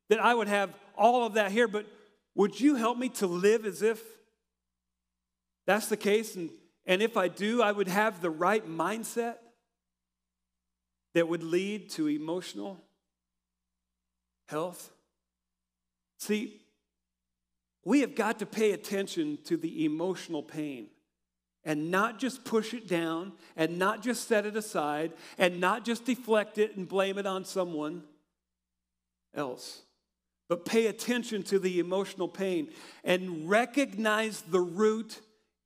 that 0.09 0.21
I 0.21 0.35
would 0.35 0.49
have 0.49 0.75
all 0.97 1.27
of 1.27 1.35
that 1.35 1.51
here, 1.53 1.69
but 1.69 1.87
would 2.35 2.61
you 2.61 2.75
help 2.75 2.99
me 2.99 3.09
to 3.11 3.27
live 3.27 3.65
as 3.65 3.83
if 3.83 4.03
that's 5.69 5.89
the 5.89 5.99
case? 5.99 6.35
And, 6.35 6.49
and 6.87 7.03
if 7.03 7.19
I 7.19 7.29
do, 7.29 7.61
I 7.61 7.73
would 7.73 7.89
have 7.89 8.23
the 8.23 8.31
right 8.31 8.67
mindset 8.67 9.35
that 11.13 11.29
would 11.29 11.43
lead 11.43 11.91
to 11.91 12.09
emotional 12.09 12.83
health. 14.47 14.91
See, 16.21 16.63
we 17.85 18.01
have 18.01 18.15
got 18.15 18.39
to 18.39 18.47
pay 18.47 18.73
attention 18.73 19.41
to 19.45 19.59
the 19.59 19.85
emotional 19.85 20.43
pain 20.43 20.87
and 21.65 21.91
not 21.91 22.19
just 22.19 22.47
push 22.47 22.73
it 22.73 22.89
down 22.89 23.33
and 23.55 23.79
not 23.79 24.03
just 24.03 24.27
set 24.27 24.47
it 24.47 24.57
aside 24.57 25.13
and 25.37 25.61
not 25.61 25.85
just 25.85 26.07
deflect 26.07 26.57
it 26.57 26.79
and 26.79 26.89
blame 26.89 27.19
it 27.19 27.27
on 27.27 27.45
someone 27.45 28.05
else. 29.35 29.83
But 30.49 30.65
pay 30.65 30.87
attention 30.87 31.43
to 31.43 31.59
the 31.59 31.79
emotional 31.79 32.27
pain 32.27 32.69
and 33.05 33.51
recognize 33.51 34.41
the 34.41 34.61
root 34.61 35.21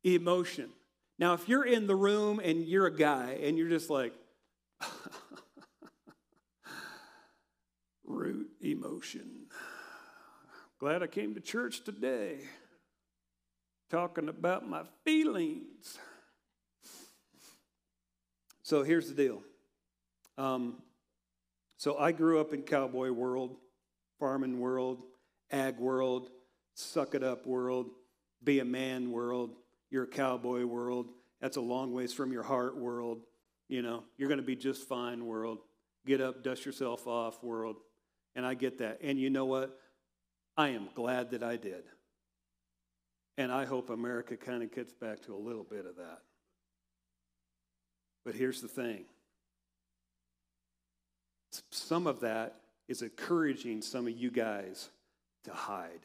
emotion. 0.05 0.71
Now, 1.19 1.35
if 1.35 1.49
you're 1.49 1.65
in 1.65 1.87
the 1.87 1.97
room 1.97 2.41
and 2.43 2.65
you're 2.65 2.87
a 2.87 2.97
guy 2.97 3.39
and 3.43 3.57
you're 3.57 3.69
just 3.69 3.91
like, 3.91 4.13
root 8.05 8.49
emotion. 8.61 9.47
Glad 10.79 11.03
I 11.03 11.07
came 11.07 11.35
to 11.35 11.41
church 11.41 11.85
today 11.85 12.41
talking 13.91 14.29
about 14.29 14.69
my 14.69 14.83
feelings. 15.05 15.99
So 18.63 18.83
here's 18.83 19.09
the 19.09 19.15
deal. 19.15 19.43
Um, 20.39 20.83
so 21.77 21.99
I 21.99 22.13
grew 22.13 22.41
up 22.41 22.55
in 22.55 22.63
cowboy 22.63 23.11
world, 23.11 23.57
farming 24.19 24.59
world, 24.59 25.03
ag 25.51 25.79
world, 25.79 26.31
suck 26.75 27.15
it 27.15 27.23
up 27.23 27.47
world, 27.47 27.91
be 28.43 28.61
a 28.61 28.65
man 28.65 29.13
world. 29.13 29.51
You're 29.93 30.05
a 30.05 30.09
cowboy 30.09 30.65
world. 30.65 31.11
That's 31.43 31.59
a 31.59 31.61
long 31.61 31.93
ways 31.93 32.15
from 32.15 32.33
your 32.33 32.43
heart 32.43 32.77
world. 32.77 33.21
You 33.69 33.83
know, 33.83 34.05
you're 34.17 34.29
going 34.29 34.41
to 34.41 34.47
be 34.47 34.57
just 34.57 34.89
fine 34.89 35.27
world. 35.27 35.59
Get 36.07 36.23
up, 36.23 36.43
dust 36.43 36.65
yourself 36.65 37.07
off 37.07 37.45
world. 37.45 37.77
And 38.35 38.47
I 38.47 38.55
get 38.55 38.79
that. 38.79 39.01
And 39.03 39.21
you 39.21 39.29
know 39.29 39.45
what? 39.45 39.79
I 40.57 40.71
am 40.71 40.89
glad 40.95 41.33
that 41.33 41.43
I 41.43 41.57
did. 41.57 41.85
And 43.37 43.53
I 43.53 43.67
hope 43.67 43.91
America 43.91 44.35
kind 44.35 44.63
of 44.63 44.75
gets 44.75 44.95
back 44.95 45.21
to 45.27 45.35
a 45.35 45.37
little 45.37 45.65
bit 45.65 45.85
of 45.85 45.97
that. 45.97 46.21
But 48.25 48.35
here's 48.35 48.63
the 48.63 48.69
thing 48.69 49.05
some 51.71 52.07
of 52.07 52.21
that 52.21 52.57
is 52.89 53.03
encouraging 53.03 53.83
some 53.83 54.07
of 54.07 54.17
you 54.17 54.31
guys 54.31 54.89
to 55.45 55.53
hide. 55.53 56.01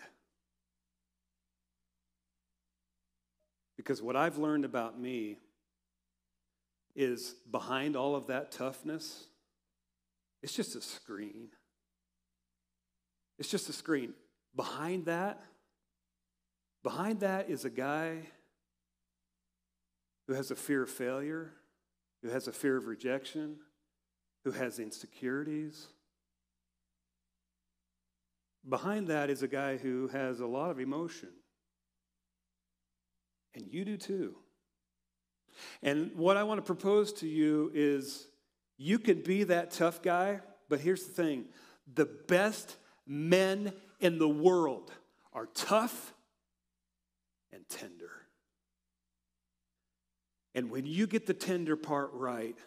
Because 3.77 4.01
what 4.01 4.15
I've 4.15 4.38
learned 4.38 4.65
about 4.65 5.00
me 5.00 5.38
is 6.96 7.36
behind 7.51 7.96
all 7.96 8.15
of 8.15 8.27
that 8.27 8.51
toughness, 8.51 9.27
it's 10.41 10.53
just 10.53 10.75
a 10.75 10.81
screen. 10.81 11.50
It's 13.38 13.50
just 13.50 13.69
a 13.69 13.74
screen. 13.74 14.13
Behind 14.55 15.05
that, 15.05 15.39
behind 16.81 17.19
that 17.19 17.50
is 17.50 17.65
a 17.65 17.69
guy 17.69 18.24
who 20.27 20.34
has 20.34 20.50
a 20.50 20.55
fear 20.55 20.84
of 20.84 20.89
failure, 20.89 21.53
who 22.24 22.29
has 22.29 22.48
a 22.48 22.51
fear 22.51 22.77
of 22.77 22.88
rejection, 22.88 23.57
who 24.43 24.51
has 24.51 24.79
insecurities. 24.79 25.88
Behind 28.67 29.07
that 29.07 29.29
is 29.29 29.43
a 29.43 29.48
guy 29.48 29.77
who 29.77 30.07
has 30.07 30.39
a 30.39 30.48
lot 30.48 30.72
of 30.72 30.79
emotion. 30.79 31.29
And 33.58 33.66
you 33.72 33.84
do 33.84 33.98
too. 33.98 34.36
And 35.82 36.12
what 36.16 36.38
I 36.38 36.44
want 36.44 36.60
to 36.60 36.62
propose 36.62 37.12
to 37.14 37.28
you 37.28 37.72
is 37.74 38.28
you 38.78 39.00
can 39.00 39.24
be 39.24 39.44
that 39.46 39.72
tough 39.72 40.04
guy, 40.04 40.42
but 40.70 40.80
here's 40.80 41.06
the 41.06 41.12
thing 41.12 41.46
the 41.92 42.06
best 42.06 42.76
men 43.08 43.74
in 44.00 44.20
the 44.20 44.30
world 44.30 44.92
are 45.34 45.48
tough 45.48 46.14
and 47.52 47.68
tender. 47.68 48.12
And 50.54 50.70
when 50.70 50.86
you 50.86 51.08
get 51.08 51.26
the 51.26 51.34
tender 51.34 51.76
part 51.76 52.12
right 52.14 52.58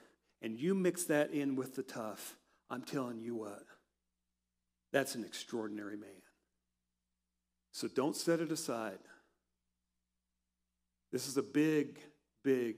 and 0.43 0.59
you 0.59 0.75
mix 0.75 1.05
that 1.05 1.31
in 1.31 1.55
with 1.55 1.77
the 1.77 1.83
tough, 1.85 2.37
I'm 2.69 2.83
telling 2.83 3.21
you 3.21 3.37
what, 3.37 3.63
that's 4.93 5.15
an 5.15 5.25
extraordinary 5.25 5.97
man. 5.97 6.11
So 7.73 7.87
don't 7.87 8.17
set 8.17 8.41
it 8.41 8.51
aside. 8.51 8.99
This 11.13 11.29
is 11.29 11.37
a 11.37 11.43
big, 11.43 11.99
big 12.45 12.77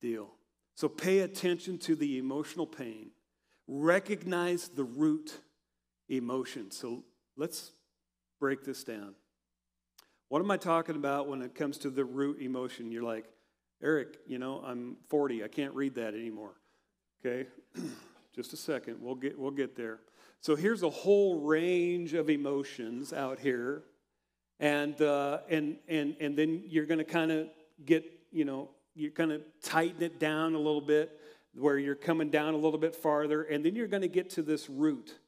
deal. 0.00 0.30
So 0.74 0.88
pay 0.88 1.20
attention 1.20 1.78
to 1.78 1.94
the 1.94 2.18
emotional 2.18 2.66
pain. 2.66 3.10
Recognize 3.66 4.68
the 4.68 4.84
root 4.84 5.40
emotion. 6.08 6.70
So 6.70 7.04
let's 7.36 7.72
break 8.38 8.64
this 8.64 8.84
down. 8.84 9.14
What 10.28 10.40
am 10.40 10.50
I 10.50 10.56
talking 10.56 10.96
about 10.96 11.28
when 11.28 11.42
it 11.42 11.54
comes 11.54 11.78
to 11.78 11.90
the 11.90 12.04
root 12.04 12.40
emotion? 12.40 12.92
You're 12.92 13.02
like, 13.02 13.26
Eric, 13.82 14.18
you 14.26 14.38
know, 14.38 14.62
I'm 14.64 14.96
40. 15.08 15.42
I 15.42 15.48
can't 15.48 15.74
read 15.74 15.94
that 15.96 16.14
anymore. 16.14 16.54
Okay? 17.24 17.48
Just 18.34 18.52
a 18.52 18.56
second. 18.56 18.98
We'll 19.00 19.14
get, 19.14 19.38
we'll 19.38 19.50
get 19.50 19.74
there. 19.76 20.00
So 20.40 20.56
here's 20.56 20.82
a 20.82 20.90
whole 20.90 21.40
range 21.40 22.14
of 22.14 22.30
emotions 22.30 23.12
out 23.12 23.38
here. 23.38 23.82
And, 24.60 25.00
uh, 25.00 25.38
and, 25.48 25.78
and, 25.88 26.14
and 26.20 26.36
then 26.36 26.62
you're 26.68 26.86
going 26.86 26.98
to 26.98 27.04
kind 27.04 27.32
of 27.32 27.48
get, 27.84 28.04
you 28.30 28.44
know, 28.44 28.68
you 28.94 29.10
kind 29.10 29.32
of 29.32 29.42
tighten 29.62 30.02
it 30.02 30.20
down 30.20 30.54
a 30.54 30.58
little 30.58 30.82
bit 30.82 31.18
where 31.54 31.78
you're 31.78 31.94
coming 31.94 32.30
down 32.30 32.54
a 32.54 32.56
little 32.58 32.78
bit 32.78 32.94
farther. 32.94 33.42
And 33.42 33.64
then 33.64 33.74
you're 33.74 33.88
going 33.88 34.02
to 34.02 34.08
get 34.08 34.30
to 34.30 34.42
this 34.42 34.68
root, 34.68 35.18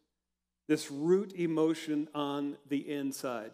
this 0.69 0.91
root 0.91 1.33
emotion 1.33 2.09
on 2.15 2.57
the 2.69 2.79
inside. 2.93 3.53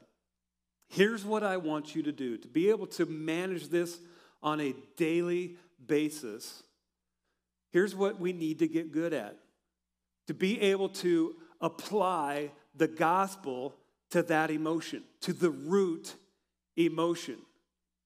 Here's 0.89 1.25
what 1.25 1.45
I 1.45 1.59
want 1.59 1.95
you 1.95 2.03
to 2.03 2.13
do 2.13 2.37
to 2.39 2.49
be 2.49 2.71
able 2.71 2.87
to 2.89 3.07
manage 3.07 3.69
this 3.69 4.01
on 4.43 4.61
a 4.61 4.75
daily 4.97 5.57
basis. 5.87 6.63
Here's 7.71 7.95
what 7.95 8.19
we 8.19 8.33
need 8.33 8.59
to 8.61 8.69
get 8.69 8.93
good 8.93 9.13
at 9.13 9.37
to 10.27 10.35
be 10.35 10.61
able 10.61 10.91
to 10.91 11.35
apply 11.61 12.51
the 12.75 12.87
gospel 12.87 13.75
to 14.11 14.23
that 14.25 14.51
emotion, 14.51 15.03
to 15.23 15.33
the 15.33 15.51
root 15.51 16.15
emotion. 16.77 17.37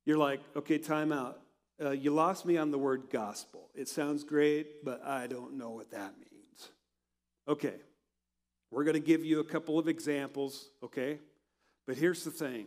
You're 0.05 0.19
like, 0.19 0.41
okay, 0.57 0.79
time 0.79 1.13
out. 1.13 1.41
Uh, 1.83 1.91
you 1.91 2.13
lost 2.13 2.45
me 2.45 2.57
on 2.57 2.71
the 2.71 2.79
word 2.79 3.05
gospel. 3.11 3.69
It 3.75 3.89
sounds 3.89 4.25
great, 4.25 4.85
but 4.85 5.05
I 5.05 5.27
don't 5.27 5.57
know 5.57 5.71
what 5.71 5.91
that 5.91 6.15
means. 6.19 6.71
Okay, 7.49 7.75
we're 8.71 8.85
going 8.85 8.95
to 8.95 9.01
give 9.01 9.25
you 9.25 9.41
a 9.41 9.45
couple 9.45 9.79
of 9.79 9.89
examples, 9.89 10.69
okay? 10.83 11.19
But 11.87 11.97
here's 11.97 12.25
the 12.25 12.31
thing 12.31 12.67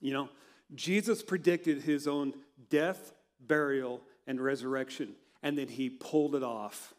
you 0.00 0.12
know, 0.12 0.28
Jesus 0.74 1.22
predicted 1.22 1.82
his 1.82 2.08
own 2.08 2.34
death, 2.70 3.12
burial, 3.40 4.00
and 4.26 4.40
resurrection, 4.40 5.14
and 5.42 5.56
then 5.56 5.68
he 5.68 5.90
pulled 5.90 6.34
it 6.34 6.42
off. 6.42 6.94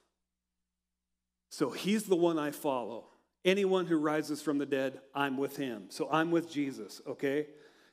So 1.49 1.69
he's 1.69 2.03
the 2.03 2.15
one 2.15 2.39
I 2.39 2.51
follow. 2.51 3.05
Anyone 3.45 3.85
who 3.85 3.97
rises 3.97 4.41
from 4.41 4.57
the 4.57 4.65
dead, 4.65 4.99
I'm 5.13 5.37
with 5.37 5.57
him. 5.57 5.85
So 5.89 6.07
I'm 6.09 6.31
with 6.31 6.49
Jesus, 6.49 7.01
okay? 7.07 7.47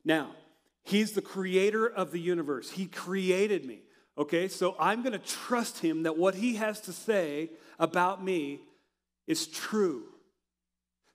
Now, 0.04 0.30
he's 0.84 1.12
the 1.12 1.22
creator 1.22 1.86
of 1.86 2.12
the 2.12 2.20
universe. 2.20 2.70
He 2.70 2.86
created 2.86 3.64
me, 3.64 3.80
okay? 4.16 4.46
So 4.48 4.76
I'm 4.78 5.02
to 5.12 5.18
trust 5.18 5.78
him 5.80 6.04
that 6.04 6.16
what 6.16 6.36
he 6.36 6.54
has 6.56 6.80
to 6.82 6.92
say 6.92 7.50
about 7.78 8.22
me 8.22 8.60
is 9.26 9.46
true. 9.46 10.04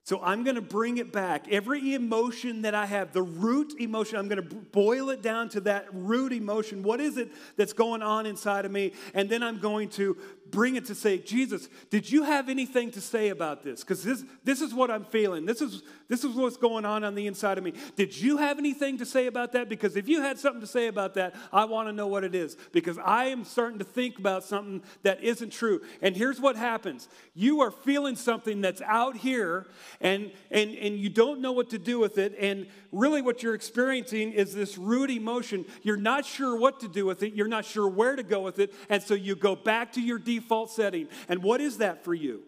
So 0.06 0.20
I'm 0.22 0.44
going 0.44 0.54
to 0.54 0.62
bring 0.62 0.98
it 0.98 1.12
back. 1.12 1.48
Every 1.50 1.94
emotion 1.94 2.62
that 2.62 2.76
I 2.76 2.86
have, 2.86 3.12
the 3.12 3.24
root 3.24 3.74
emotion, 3.80 4.18
I'm 4.18 4.28
going 4.28 4.40
to 4.48 4.54
boil 4.54 5.10
it 5.10 5.20
down 5.20 5.48
to 5.48 5.60
that 5.62 5.88
root 5.92 6.32
emotion. 6.32 6.84
What 6.84 7.00
is 7.00 7.16
it 7.16 7.32
that's 7.56 7.72
going 7.72 8.02
on 8.02 8.24
inside 8.24 8.64
of 8.64 8.70
me? 8.70 8.92
And 9.14 9.28
then 9.28 9.42
I'm 9.42 9.58
going 9.58 9.88
to 9.90 10.16
bring 10.50 10.76
it 10.76 10.84
to 10.86 10.94
say, 10.94 11.18
Jesus, 11.18 11.68
did 11.90 12.10
you 12.10 12.22
have 12.22 12.48
anything 12.48 12.90
to 12.92 13.00
say 13.00 13.30
about 13.30 13.64
this? 13.64 13.80
Because 13.80 14.04
this, 14.04 14.24
this 14.44 14.60
is 14.60 14.72
what 14.72 14.90
I'm 14.90 15.04
feeling. 15.04 15.44
This 15.44 15.60
is, 15.60 15.82
this 16.08 16.24
is 16.24 16.34
what's 16.36 16.56
going 16.56 16.84
on 16.84 17.04
on 17.04 17.14
the 17.14 17.26
inside 17.26 17.58
of 17.58 17.64
me. 17.64 17.72
Did 17.96 18.16
you 18.16 18.36
have 18.36 18.58
anything 18.58 18.98
to 18.98 19.06
say 19.06 19.26
about 19.26 19.52
that? 19.52 19.68
Because 19.68 19.96
if 19.96 20.08
you 20.08 20.22
had 20.22 20.38
something 20.38 20.60
to 20.60 20.66
say 20.66 20.86
about 20.86 21.14
that, 21.14 21.34
I 21.52 21.64
want 21.64 21.88
to 21.88 21.92
know 21.92 22.06
what 22.06 22.22
it 22.24 22.34
is. 22.34 22.56
Because 22.72 22.98
I 22.98 23.26
am 23.26 23.44
starting 23.44 23.78
to 23.80 23.84
think 23.84 24.18
about 24.18 24.44
something 24.44 24.82
that 25.02 25.22
isn't 25.22 25.50
true. 25.50 25.80
And 26.00 26.16
here's 26.16 26.40
what 26.40 26.56
happens 26.56 27.08
you 27.34 27.60
are 27.60 27.70
feeling 27.70 28.16
something 28.16 28.60
that's 28.60 28.82
out 28.82 29.16
here, 29.16 29.66
and, 30.00 30.32
and, 30.50 30.74
and 30.74 30.98
you 30.98 31.08
don't 31.08 31.40
know 31.40 31.52
what 31.52 31.70
to 31.70 31.78
do 31.78 31.98
with 31.98 32.18
it. 32.18 32.34
And 32.38 32.66
really, 32.92 33.22
what 33.22 33.42
you're 33.42 33.54
experiencing 33.54 34.32
is 34.32 34.54
this 34.54 34.76
root 34.76 35.10
emotion. 35.10 35.64
You're 35.82 35.96
not 35.96 36.24
sure 36.24 36.56
what 36.56 36.80
to 36.80 36.88
do 36.88 37.06
with 37.06 37.22
it, 37.22 37.34
you're 37.34 37.48
not 37.48 37.64
sure 37.64 37.88
where 37.88 38.16
to 38.16 38.22
go 38.22 38.40
with 38.40 38.58
it. 38.58 38.74
And 38.88 39.02
so 39.02 39.14
you 39.14 39.36
go 39.36 39.56
back 39.56 39.92
to 39.92 40.00
your 40.00 40.18
default 40.18 40.70
setting. 40.70 41.08
And 41.28 41.42
what 41.42 41.60
is 41.60 41.78
that 41.78 42.04
for 42.04 42.14
you? 42.14 42.42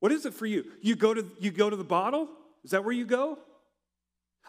What 0.00 0.12
is 0.12 0.24
it 0.26 0.34
for 0.34 0.46
you? 0.46 0.64
You 0.80 0.96
go 0.96 1.14
to 1.14 1.26
you 1.38 1.50
go 1.50 1.70
to 1.70 1.76
the 1.76 1.84
bottle? 1.84 2.28
Is 2.64 2.72
that 2.72 2.84
where 2.84 2.94
you 2.94 3.06
go? 3.06 3.38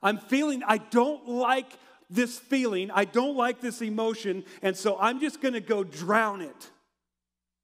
I'm 0.01 0.17
feeling 0.17 0.63
I 0.65 0.77
don't 0.77 1.27
like 1.27 1.71
this 2.09 2.39
feeling. 2.39 2.89
I 2.91 3.05
don't 3.05 3.37
like 3.37 3.61
this 3.61 3.81
emotion, 3.81 4.43
and 4.61 4.75
so 4.75 4.97
I'm 4.99 5.19
just 5.19 5.41
going 5.41 5.53
to 5.53 5.61
go 5.61 5.83
drown 5.83 6.41
it. 6.41 6.71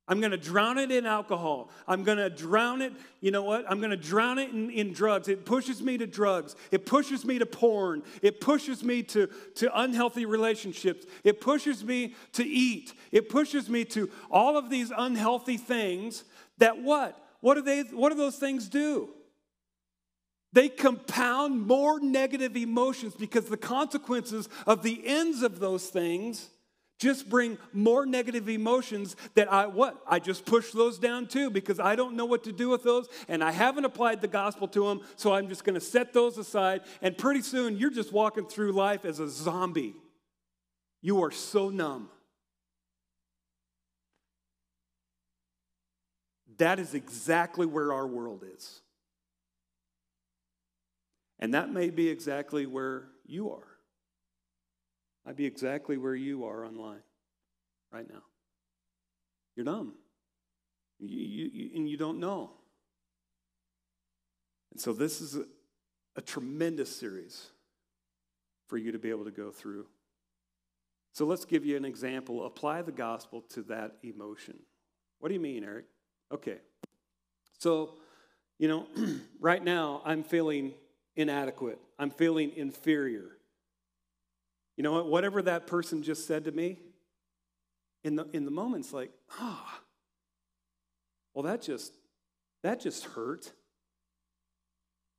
I'm 0.09 0.21
going 0.21 0.31
to 0.31 0.37
drown 0.37 0.77
it 0.77 0.89
in 0.89 1.05
alcohol. 1.05 1.69
I'm 1.85 2.03
going 2.03 2.17
to 2.17 2.29
drown 2.29 2.81
it, 2.81 2.93
you 3.19 3.29
know 3.31 3.43
what? 3.43 3.65
I'm 3.69 3.79
going 3.79 3.91
to 3.91 3.97
drown 3.97 4.39
it 4.39 4.51
in, 4.51 4.69
in, 4.69 4.93
drugs. 4.93 5.27
It 5.27 5.45
pushes 5.45 5.81
me 5.81 5.97
to 5.97 6.07
drugs. 6.07 6.55
It 6.71 6.85
pushes 6.85 7.25
me 7.25 7.39
to 7.39 7.45
porn. 7.45 8.03
It 8.21 8.39
pushes 8.39 8.83
me 8.83 9.03
to, 9.03 9.27
to 9.55 9.79
unhealthy 9.79 10.25
relationships. 10.25 11.05
It 11.25 11.41
pushes 11.41 11.83
me 11.83 12.15
to 12.33 12.45
eat. 12.45 12.93
It 13.11 13.27
pushes 13.27 13.69
me 13.69 13.83
to 13.85 14.09
all 14.31 14.57
of 14.57 14.69
these 14.69 14.93
unhealthy 14.95 15.57
things 15.57 16.23
that 16.59 16.81
what? 16.81 17.21
What 17.41 17.55
do, 17.55 17.61
they, 17.61 17.81
what 17.81 18.09
do 18.09 18.15
those 18.15 18.37
things 18.37 18.69
do? 18.69 19.09
They 20.53 20.69
compound 20.69 21.67
more 21.67 21.99
negative 21.99 22.55
emotions 22.55 23.13
because 23.13 23.45
the 23.45 23.57
consequences 23.57 24.47
of 24.65 24.83
the 24.83 25.01
ends 25.05 25.41
of 25.41 25.59
those 25.59 25.87
things 25.87 26.49
just 26.97 27.29
bring 27.29 27.57
more 27.73 28.05
negative 28.05 28.49
emotions 28.49 29.15
that 29.35 29.51
I 29.51 29.67
what? 29.67 30.01
I 30.07 30.19
just 30.19 30.45
push 30.45 30.71
those 30.71 30.97
down 30.97 31.27
too 31.27 31.49
because 31.49 31.79
I 31.79 31.95
don't 31.95 32.15
know 32.15 32.25
what 32.25 32.43
to 32.45 32.51
do 32.51 32.69
with 32.69 32.83
those 32.83 33.07
and 33.27 33.43
I 33.43 33.51
haven't 33.51 33.85
applied 33.85 34.21
the 34.21 34.27
gospel 34.27 34.67
to 34.69 34.87
them, 34.87 35.01
so 35.15 35.33
I'm 35.33 35.47
just 35.47 35.63
going 35.63 35.75
to 35.75 35.81
set 35.81 36.13
those 36.13 36.37
aside 36.37 36.81
and 37.01 37.17
pretty 37.17 37.41
soon 37.41 37.77
you're 37.77 37.91
just 37.91 38.11
walking 38.11 38.45
through 38.45 38.71
life 38.71 39.05
as 39.05 39.19
a 39.19 39.29
zombie. 39.29 39.95
You 41.01 41.23
are 41.23 41.31
so 41.31 41.69
numb. 41.69 42.09
That 46.57 46.79
is 46.79 46.95
exactly 46.95 47.67
where 47.67 47.93
our 47.93 48.07
world 48.07 48.43
is. 48.55 48.81
And 51.39 51.53
that 51.53 51.71
may 51.71 51.91
be 51.91 52.09
exactly 52.09 52.65
where 52.65 53.09
you 53.27 53.51
are. 53.51 53.76
I'd 55.27 55.35
be 55.35 55.45
exactly 55.45 55.97
where 55.97 56.15
you 56.15 56.45
are 56.45 56.65
online 56.65 57.01
right 57.91 58.09
now. 58.09 58.23
You're 59.55 59.65
numb. 59.65 59.93
You, 60.99 61.19
you, 61.19 61.49
you, 61.53 61.69
and 61.75 61.89
you 61.89 61.97
don't 61.97 62.19
know. 62.19 62.51
And 64.71 64.79
so, 64.79 64.93
this 64.93 65.19
is 65.19 65.35
a, 65.35 65.43
a 66.15 66.21
tremendous 66.21 66.95
series 66.95 67.47
for 68.67 68.77
you 68.77 68.91
to 68.93 68.99
be 68.99 69.09
able 69.09 69.25
to 69.25 69.31
go 69.31 69.51
through. 69.51 69.87
So, 71.11 71.25
let's 71.25 71.45
give 71.45 71.65
you 71.65 71.75
an 71.75 71.85
example. 71.85 72.45
Apply 72.45 72.81
the 72.81 72.91
gospel 72.91 73.41
to 73.49 73.63
that 73.63 73.97
emotion. 74.03 74.57
What 75.19 75.27
do 75.27 75.33
you 75.33 75.41
mean, 75.41 75.63
Eric? 75.63 75.85
Okay. 76.31 76.57
So, 77.57 77.95
you 78.59 78.67
know, 78.67 78.87
right 79.39 79.63
now 79.63 80.01
I'm 80.05 80.23
feeling 80.23 80.73
inadequate, 81.15 81.79
I'm 81.99 82.11
feeling 82.11 82.53
inferior. 82.55 83.36
You 84.77 84.83
know 84.83 84.93
what? 84.93 85.07
Whatever 85.07 85.41
that 85.41 85.67
person 85.67 86.03
just 86.03 86.27
said 86.27 86.45
to 86.45 86.51
me, 86.51 86.77
in 88.03 88.15
the, 88.15 88.27
in 88.31 88.45
the 88.45 88.51
moment, 88.51 88.85
it's 88.85 88.93
like, 88.93 89.11
ah, 89.39 89.63
oh, 89.65 89.83
well, 91.33 91.43
that 91.43 91.61
just, 91.61 91.93
that 92.63 92.79
just 92.79 93.05
hurt. 93.05 93.51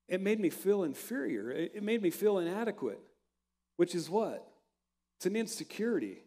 It 0.09 0.23
made 0.23 0.41
me 0.41 0.49
feel 0.49 0.85
inferior. 0.85 1.51
It, 1.51 1.83
made 1.83 2.01
me 2.01 2.11
feel 2.11 2.39
inadequate, 2.39 3.01
which 3.77 3.95
is 3.95 4.09
what? 4.09 4.49
It's 5.19 5.27
an 5.27 5.37
insecurity. 5.37 6.25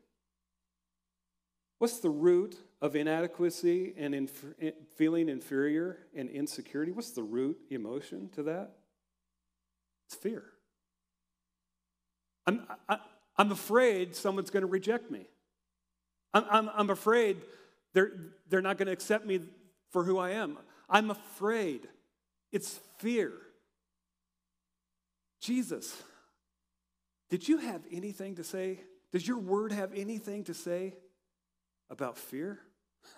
What's 1.79 1.99
the 1.99 2.09
root 2.09 2.55
of 2.79 2.95
inadequacy 2.95 3.93
and 3.97 4.13
inf- 4.13 4.45
feeling 4.95 5.29
inferior 5.29 5.97
and 6.15 6.29
insecurity? 6.29 6.91
What's 6.91 7.11
the 7.11 7.23
root 7.23 7.57
emotion 7.71 8.29
to 8.35 8.43
that? 8.43 8.73
It's 10.07 10.15
fear. 10.15 10.43
I'm, 12.45 12.67
I, 12.87 12.97
am 13.37 13.47
i 13.47 13.49
am 13.49 13.51
afraid 13.51 14.15
someone's 14.15 14.49
going 14.49 14.61
to 14.61 14.67
reject 14.67 15.11
me. 15.11 15.27
I'm, 16.33 16.45
I'm, 16.49 16.69
I'm 16.73 16.89
afraid 16.89 17.37
they're, 17.93 18.11
they're 18.49 18.61
not 18.61 18.77
going 18.77 18.87
to 18.87 18.93
accept 18.93 19.25
me 19.25 19.41
for 19.89 20.03
who 20.03 20.17
I 20.17 20.31
am. 20.31 20.57
I'm 20.89 21.11
afraid. 21.11 21.87
It's 22.51 22.79
fear. 22.97 23.33
Jesus, 25.41 26.01
did 27.29 27.47
you 27.47 27.57
have 27.57 27.81
anything 27.91 28.35
to 28.35 28.43
say? 28.43 28.79
Does 29.11 29.27
your 29.27 29.39
word 29.39 29.71
have 29.71 29.91
anything 29.93 30.43
to 30.45 30.53
say 30.53 30.93
about 31.89 32.17
fear? 32.17 32.59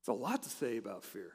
it's 0.00 0.08
a 0.08 0.12
lot 0.12 0.42
to 0.44 0.48
say 0.48 0.76
about 0.76 1.04
fear. 1.04 1.32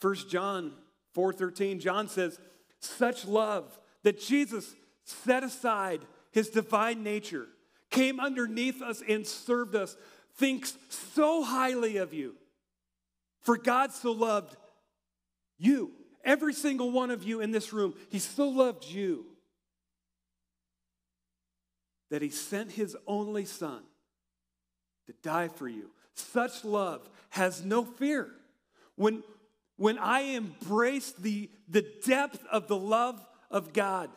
1 0.00 0.14
John 0.28 0.72
4:13 1.16 1.80
John 1.80 2.08
says, 2.08 2.38
"Such 2.78 3.26
love 3.26 3.78
that 4.02 4.20
Jesus 4.20 4.74
set 5.04 5.42
aside 5.42 6.00
his 6.32 6.50
divine 6.50 7.02
nature, 7.02 7.46
came 7.90 8.20
underneath 8.20 8.82
us 8.82 9.02
and 9.06 9.26
served 9.26 9.74
us, 9.74 9.96
thinks 10.36 10.76
so 10.88 11.42
highly 11.42 11.96
of 11.96 12.14
you. 12.14 12.34
For 13.40 13.56
God 13.56 13.92
so 13.92 14.12
loved 14.12 14.56
you, 15.58 15.92
every 16.24 16.54
single 16.54 16.90
one 16.90 17.10
of 17.10 17.22
you 17.24 17.40
in 17.40 17.50
this 17.50 17.72
room, 17.72 17.94
He 18.10 18.18
so 18.18 18.48
loved 18.48 18.84
you 18.84 19.26
that 22.10 22.22
He 22.22 22.30
sent 22.30 22.72
His 22.72 22.96
only 23.06 23.44
Son 23.44 23.82
to 25.06 25.14
die 25.22 25.48
for 25.48 25.68
you. 25.68 25.90
Such 26.14 26.64
love 26.64 27.08
has 27.30 27.64
no 27.64 27.84
fear. 27.84 28.30
When, 28.94 29.22
when 29.76 29.98
I 29.98 30.20
embrace 30.20 31.12
the, 31.12 31.50
the 31.68 31.86
depth 32.06 32.44
of 32.52 32.68
the 32.68 32.76
love 32.76 33.24
of 33.50 33.72
God, 33.72 34.10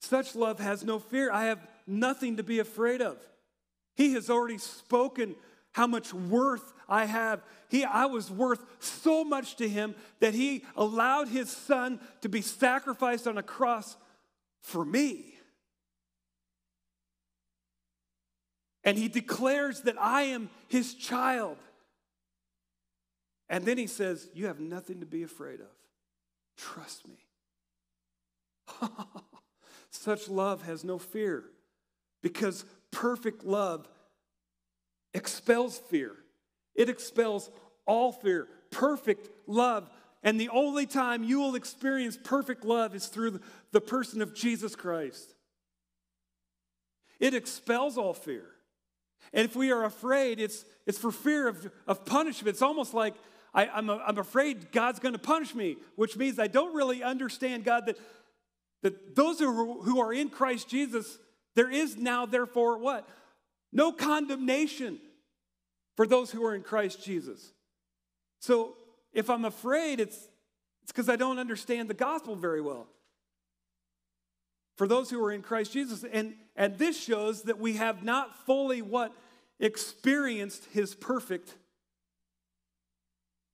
such 0.00 0.34
love 0.34 0.58
has 0.60 0.84
no 0.84 0.98
fear. 0.98 1.30
I 1.32 1.44
have 1.46 1.66
nothing 1.86 2.36
to 2.36 2.42
be 2.42 2.58
afraid 2.58 3.00
of. 3.00 3.18
He 3.94 4.14
has 4.14 4.28
already 4.28 4.58
spoken 4.58 5.36
how 5.72 5.86
much 5.86 6.12
worth 6.12 6.72
I 6.88 7.04
have. 7.04 7.42
He, 7.68 7.84
I 7.84 8.06
was 8.06 8.30
worth 8.30 8.64
so 8.80 9.24
much 9.24 9.56
to 9.56 9.68
him 9.68 9.94
that 10.20 10.34
he 10.34 10.64
allowed 10.76 11.28
his 11.28 11.50
son 11.50 12.00
to 12.20 12.28
be 12.28 12.42
sacrificed 12.42 13.26
on 13.26 13.38
a 13.38 13.42
cross 13.42 13.96
for 14.62 14.84
me. 14.84 15.34
And 18.84 18.98
he 18.98 19.08
declares 19.08 19.80
that 19.82 19.96
I 19.98 20.22
am 20.24 20.50
his 20.68 20.94
child. 20.94 21.56
And 23.48 23.64
then 23.64 23.78
he 23.78 23.86
says, 23.86 24.28
You 24.34 24.46
have 24.46 24.60
nothing 24.60 25.00
to 25.00 25.06
be 25.06 25.22
afraid 25.22 25.60
of. 25.60 25.66
Trust 26.56 27.08
me. 27.08 27.23
Such 29.90 30.28
love 30.28 30.62
has 30.62 30.84
no 30.84 30.98
fear 30.98 31.44
because 32.22 32.64
perfect 32.90 33.44
love 33.44 33.88
expels 35.12 35.78
fear. 35.78 36.12
It 36.74 36.88
expels 36.88 37.50
all 37.86 38.12
fear. 38.12 38.48
Perfect 38.70 39.28
love. 39.46 39.88
And 40.22 40.40
the 40.40 40.48
only 40.48 40.86
time 40.86 41.22
you 41.22 41.38
will 41.38 41.54
experience 41.54 42.18
perfect 42.22 42.64
love 42.64 42.94
is 42.94 43.06
through 43.06 43.40
the 43.72 43.80
person 43.80 44.22
of 44.22 44.34
Jesus 44.34 44.74
Christ. 44.74 45.34
It 47.20 47.34
expels 47.34 47.96
all 47.96 48.14
fear. 48.14 48.46
And 49.32 49.44
if 49.44 49.54
we 49.54 49.70
are 49.70 49.84
afraid, 49.84 50.40
it's, 50.40 50.64
it's 50.86 50.98
for 50.98 51.12
fear 51.12 51.48
of, 51.48 51.70
of 51.86 52.04
punishment. 52.04 52.48
It's 52.54 52.62
almost 52.62 52.94
like 52.94 53.14
I, 53.54 53.68
I'm, 53.68 53.88
I'm 53.88 54.18
afraid 54.18 54.72
God's 54.72 54.98
going 54.98 55.12
to 55.12 55.18
punish 55.18 55.54
me, 55.54 55.76
which 55.96 56.16
means 56.16 56.38
I 56.38 56.46
don't 56.46 56.74
really 56.74 57.02
understand 57.02 57.64
God 57.64 57.86
that 57.86 57.98
that 58.84 59.16
those 59.16 59.38
who, 59.38 59.82
who 59.82 59.98
are 59.98 60.12
in 60.12 60.28
Christ 60.28 60.68
Jesus, 60.68 61.18
there 61.56 61.70
is 61.70 61.96
now, 61.96 62.26
therefore, 62.26 62.78
what? 62.78 63.08
No 63.72 63.90
condemnation 63.90 65.00
for 65.96 66.06
those 66.06 66.30
who 66.30 66.44
are 66.44 66.54
in 66.54 66.62
Christ 66.62 67.02
Jesus. 67.02 67.54
So 68.40 68.74
if 69.14 69.30
I'm 69.30 69.46
afraid, 69.46 70.00
it's 70.00 70.28
it's 70.82 70.92
because 70.92 71.08
I 71.08 71.16
don't 71.16 71.38
understand 71.38 71.88
the 71.88 71.94
gospel 71.94 72.36
very 72.36 72.60
well. 72.60 72.86
For 74.76 74.86
those 74.86 75.08
who 75.08 75.24
are 75.24 75.32
in 75.32 75.40
Christ 75.40 75.72
Jesus, 75.72 76.04
and, 76.12 76.34
and 76.54 76.76
this 76.76 77.02
shows 77.02 77.44
that 77.44 77.58
we 77.58 77.74
have 77.74 78.04
not 78.04 78.44
fully 78.44 78.82
what 78.82 79.14
experienced 79.58 80.66
his 80.72 80.94
perfect 80.94 81.54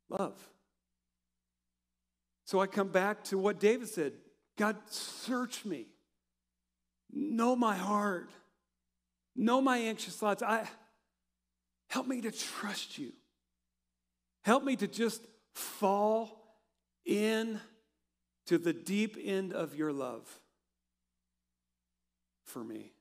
love. 0.09 0.35
So 2.47 2.59
I 2.59 2.67
come 2.67 2.89
back 2.89 3.23
to 3.25 3.39
what 3.39 3.61
David 3.61 3.89
said 3.89 4.15
God, 4.57 4.77
search 4.89 5.65
me. 5.65 5.87
Know 7.13 7.57
my 7.57 7.77
heart. 7.77 8.31
Know 9.35 9.61
my 9.61 9.79
anxious 9.79 10.17
thoughts. 10.17 10.43
I, 10.43 10.69
help 11.89 12.07
me 12.07 12.21
to 12.21 12.31
trust 12.31 12.99
you. 12.99 13.13
Help 14.43 14.65
me 14.65 14.77
to 14.77 14.87
just 14.87 15.23
fall 15.55 16.59
in 17.05 17.61
to 18.47 18.59
the 18.59 18.73
deep 18.73 19.17
end 19.23 19.53
of 19.53 19.75
your 19.75 19.93
love 19.93 20.29
for 22.45 22.65
me. 22.65 22.93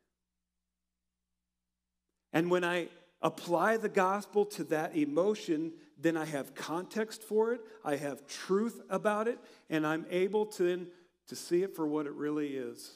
And 2.32 2.52
when 2.52 2.64
I 2.64 2.90
apply 3.22 3.78
the 3.78 3.90
gospel 3.90 4.46
to 4.46 4.64
that 4.66 4.96
emotion, 4.96 5.74
then 5.98 6.16
I 6.16 6.26
have 6.26 6.56
context 6.56 7.24
for 7.24 7.54
it, 7.54 7.62
I 7.84 7.96
have 7.98 8.28
truth 8.28 8.82
about 8.90 9.28
it, 9.28 9.40
and 9.70 9.86
I'm 9.86 10.06
able 10.10 10.46
to 10.46 10.64
then 10.64 10.88
to 11.30 11.36
see 11.36 11.64
it 11.64 11.76
for 11.76 11.88
what 11.88 12.06
it 12.06 12.14
really 12.14 12.50
is. 12.50 12.92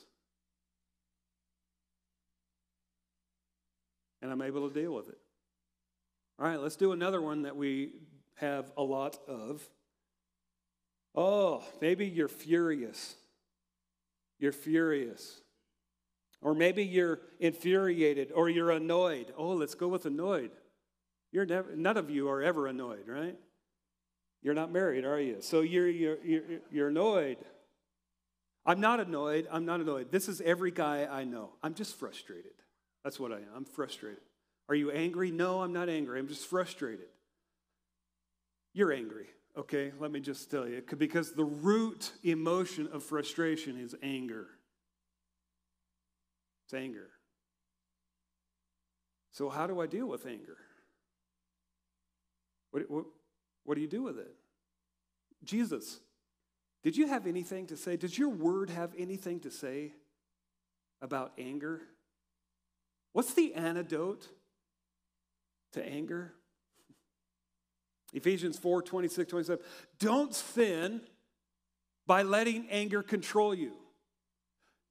And 4.21 4.31
I'm 4.31 4.41
able 4.41 4.67
to 4.67 4.73
deal 4.73 4.93
with 4.93 5.09
it. 5.09 5.17
All 6.39 6.47
right, 6.47 6.59
let's 6.59 6.75
do 6.75 6.91
another 6.91 7.21
one 7.21 7.43
that 7.43 7.55
we 7.55 7.91
have 8.35 8.71
a 8.75 8.83
lot 8.83 9.17
of. 9.27 9.67
Oh, 11.15 11.63
maybe 11.79 12.07
you're 12.07 12.27
furious. 12.27 13.15
You're 14.39 14.51
furious. 14.51 15.41
Or 16.41 16.55
maybe 16.55 16.83
you're 16.83 17.19
infuriated 17.39 18.31
or 18.33 18.49
you're 18.49 18.71
annoyed. 18.71 19.31
Oh, 19.37 19.53
let's 19.53 19.75
go 19.75 19.87
with 19.87 20.05
annoyed. 20.05 20.51
You're 21.31 21.45
never, 21.45 21.75
none 21.75 21.97
of 21.97 22.09
you 22.09 22.29
are 22.29 22.41
ever 22.41 22.67
annoyed, 22.67 23.07
right? 23.07 23.37
You're 24.41 24.53
not 24.53 24.71
married, 24.71 25.05
are 25.05 25.19
you? 25.19 25.37
So 25.39 25.61
you're, 25.61 25.87
you're, 25.87 26.17
you're, 26.23 26.43
you're 26.71 26.87
annoyed. 26.89 27.37
I'm 28.65 28.79
not 28.79 28.99
annoyed. 28.99 29.47
I'm 29.51 29.65
not 29.65 29.81
annoyed. 29.81 30.11
This 30.11 30.29
is 30.29 30.41
every 30.41 30.71
guy 30.71 31.05
I 31.05 31.25
know. 31.25 31.49
I'm 31.61 31.73
just 31.73 31.99
frustrated. 31.99 32.51
That's 33.03 33.19
what 33.19 33.31
I 33.31 33.37
am. 33.37 33.47
I'm 33.55 33.65
frustrated. 33.65 34.21
Are 34.69 34.75
you 34.75 34.91
angry? 34.91 35.31
No, 35.31 35.61
I'm 35.61 35.73
not 35.73 35.89
angry. 35.89 36.19
I'm 36.19 36.27
just 36.27 36.47
frustrated. 36.47 37.07
You're 38.73 38.93
angry, 38.93 39.27
okay? 39.57 39.91
Let 39.99 40.11
me 40.11 40.19
just 40.19 40.49
tell 40.49 40.67
you. 40.67 40.81
Because 40.97 41.33
the 41.33 41.43
root 41.43 42.11
emotion 42.23 42.89
of 42.93 43.03
frustration 43.03 43.77
is 43.77 43.93
anger. 44.01 44.47
It's 46.65 46.73
anger. 46.73 47.09
So, 49.31 49.49
how 49.49 49.67
do 49.67 49.81
I 49.81 49.87
deal 49.87 50.07
with 50.07 50.25
anger? 50.25 50.57
What, 52.71 52.89
what, 52.89 53.05
what 53.65 53.75
do 53.75 53.81
you 53.81 53.87
do 53.87 54.03
with 54.03 54.17
it? 54.17 54.33
Jesus 55.43 55.99
did 56.83 56.97
you 56.97 57.07
have 57.07 57.25
anything 57.27 57.67
to 57.67 57.77
say? 57.77 57.95
Does 57.95 58.17
your 58.17 58.29
word 58.29 58.69
have 58.69 58.91
anything 58.97 59.39
to 59.41 59.51
say 59.51 59.93
about 61.01 61.31
anger? 61.37 61.81
What's 63.13 63.33
the 63.33 63.53
antidote 63.53 64.27
to 65.73 65.85
anger? 65.85 66.33
Ephesians 68.13 68.59
4 68.59 68.81
26, 68.81 69.29
27. 69.29 69.65
Don't 69.99 70.35
sin 70.35 71.01
by 72.05 72.23
letting 72.23 72.69
anger 72.69 73.01
control 73.01 73.55
you. 73.55 73.73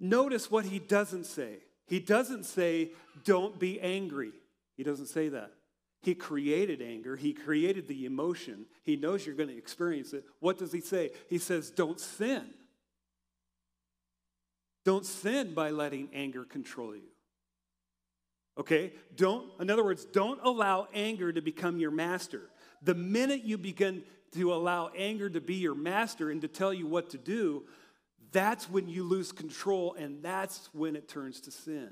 Notice 0.01 0.51
what 0.51 0.65
he 0.65 0.79
doesn't 0.79 1.27
say. 1.27 1.59
He 1.87 2.01
doesn't 2.01 2.45
say, 2.45 2.93
don't 3.25 3.59
be 3.59 3.81
angry. 3.81 4.33
He 4.77 4.83
doesn't 4.83 5.07
say 5.07 5.29
that. 5.29 5.53
He 6.03 6.15
created 6.15 6.83
anger. 6.83 7.17
He 7.17 7.33
created 7.33 7.87
the 7.87 8.07
emotion. 8.07 8.67
He 8.83 8.97
knows 8.97 9.25
you're 9.25 9.37
going 9.37 9.49
to 9.49 9.57
experience 9.57 10.13
it. 10.13 10.25
What 10.41 10.59
does 10.59 10.73
he 10.73 10.81
say? 10.81 11.11
He 11.31 11.39
says, 11.39 11.71
Don't 11.71 12.01
sin. 12.01 12.43
Don't 14.85 15.07
sin 15.07 15.55
by 15.55 15.71
letting 15.71 16.09
anger 16.13 16.45
control 16.45 16.97
you. 16.97 17.13
Okay? 18.59 18.93
Don't, 19.15 19.49
in 19.61 19.71
other 19.71 19.85
words, 19.85 20.05
don't 20.05 20.41
allow 20.43 20.89
anger 20.93 21.33
to 21.33 21.41
become 21.41 21.79
your 21.79 21.93
master. 21.93 22.43
The 22.83 22.95
minute 22.95 23.45
you 23.45 23.57
begin 23.57 24.03
to 24.33 24.53
allow 24.53 24.91
anger 24.97 25.31
to 25.31 25.41
be 25.41 25.55
your 25.55 25.77
master 25.77 26.31
and 26.31 26.41
to 26.41 26.49
tell 26.49 26.75
you 26.75 26.89
what 26.89 27.11
to 27.11 27.19
do, 27.19 27.63
that's 28.33 28.69
when 28.69 28.89
you 28.89 29.05
lose 29.05 29.31
control 29.31 29.95
and 29.95 30.23
that's 30.23 30.69
when 30.73 30.97
it 30.97 31.09
turns 31.09 31.41
to 31.43 31.53
sin. 31.53 31.91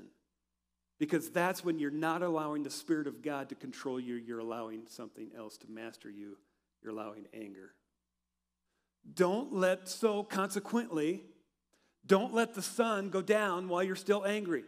Because 1.01 1.31
that's 1.31 1.65
when 1.65 1.79
you're 1.79 1.89
not 1.89 2.21
allowing 2.21 2.61
the 2.61 2.69
Spirit 2.69 3.07
of 3.07 3.23
God 3.23 3.49
to 3.49 3.55
control 3.55 3.99
you, 3.99 4.13
you're 4.13 4.37
allowing 4.37 4.83
something 4.87 5.31
else 5.35 5.57
to 5.57 5.67
master 5.67 6.11
you. 6.11 6.37
You're 6.83 6.93
allowing 6.93 7.25
anger. 7.33 7.73
Don't 9.15 9.51
let, 9.51 9.89
so 9.89 10.21
consequently, 10.21 11.23
don't 12.05 12.35
let 12.35 12.53
the 12.53 12.61
sun 12.61 13.09
go 13.09 13.23
down 13.23 13.67
while 13.67 13.81
you're 13.81 13.95
still 13.95 14.23
angry. 14.27 14.63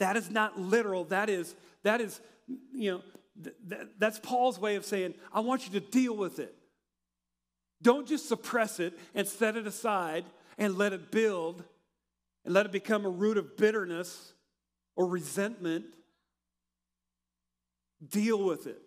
That 0.00 0.18
is 0.18 0.30
not 0.30 0.60
literal. 0.60 1.04
That 1.04 1.30
is, 1.30 1.54
that 1.82 2.02
is, 2.02 2.20
you 2.74 2.90
know, 2.90 3.00
th- 3.42 3.56
th- 3.70 3.88
that's 3.98 4.18
Paul's 4.18 4.58
way 4.58 4.76
of 4.76 4.84
saying, 4.84 5.14
I 5.32 5.40
want 5.40 5.64
you 5.66 5.80
to 5.80 5.86
deal 5.86 6.14
with 6.14 6.40
it. 6.40 6.54
Don't 7.80 8.06
just 8.06 8.28
suppress 8.28 8.80
it 8.80 8.98
and 9.14 9.26
set 9.26 9.56
it 9.56 9.66
aside 9.66 10.26
and 10.58 10.76
let 10.76 10.92
it 10.92 11.10
build 11.10 11.64
and 12.44 12.52
let 12.52 12.66
it 12.66 12.72
become 12.72 13.06
a 13.06 13.10
root 13.10 13.38
of 13.38 13.56
bitterness 13.56 14.34
or 14.96 15.06
resentment. 15.06 15.84
Deal 18.08 18.42
with 18.42 18.66
it. 18.66 18.80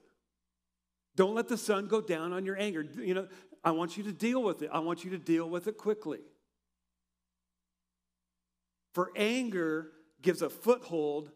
Don't 1.15 1.35
let 1.35 1.47
the 1.47 1.57
sun 1.57 1.87
go 1.87 2.01
down 2.01 2.33
on 2.33 2.45
your 2.45 2.59
anger. 2.59 2.85
You 2.97 3.13
know, 3.13 3.27
I 3.63 3.71
want 3.71 3.97
you 3.97 4.03
to 4.03 4.11
deal 4.11 4.43
with 4.43 4.61
it. 4.61 4.69
I 4.71 4.79
want 4.79 5.03
you 5.03 5.11
to 5.11 5.17
deal 5.17 5.49
with 5.49 5.67
it 5.67 5.77
quickly. 5.77 6.19
For 8.93 9.11
anger 9.15 9.91
gives 10.21 10.41
a 10.41 10.49
foothold 10.49 11.31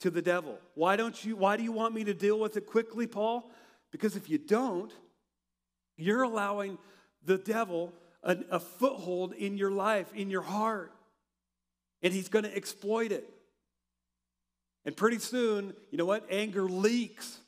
to 0.00 0.10
the 0.10 0.22
devil. 0.22 0.58
Why 0.74 0.96
don't 0.96 1.24
you 1.24 1.36
why 1.36 1.56
do 1.56 1.62
you 1.62 1.72
want 1.72 1.94
me 1.94 2.04
to 2.04 2.14
deal 2.14 2.38
with 2.38 2.56
it 2.56 2.66
quickly, 2.66 3.06
Paul? 3.06 3.50
Because 3.90 4.16
if 4.16 4.28
you 4.28 4.38
don't, 4.38 4.92
you're 5.96 6.22
allowing 6.22 6.78
the 7.24 7.38
devil 7.38 7.92
a, 8.22 8.36
a 8.50 8.60
foothold 8.60 9.32
in 9.32 9.56
your 9.56 9.70
life, 9.70 10.12
in 10.14 10.30
your 10.30 10.42
heart. 10.42 10.92
And 12.02 12.12
he's 12.12 12.28
going 12.28 12.44
to 12.44 12.56
exploit 12.56 13.10
it. 13.10 13.28
And 14.88 14.96
pretty 14.96 15.18
soon, 15.18 15.74
you 15.90 15.98
know 15.98 16.06
what? 16.06 16.24
Anger 16.30 16.62
leaks. 16.62 17.40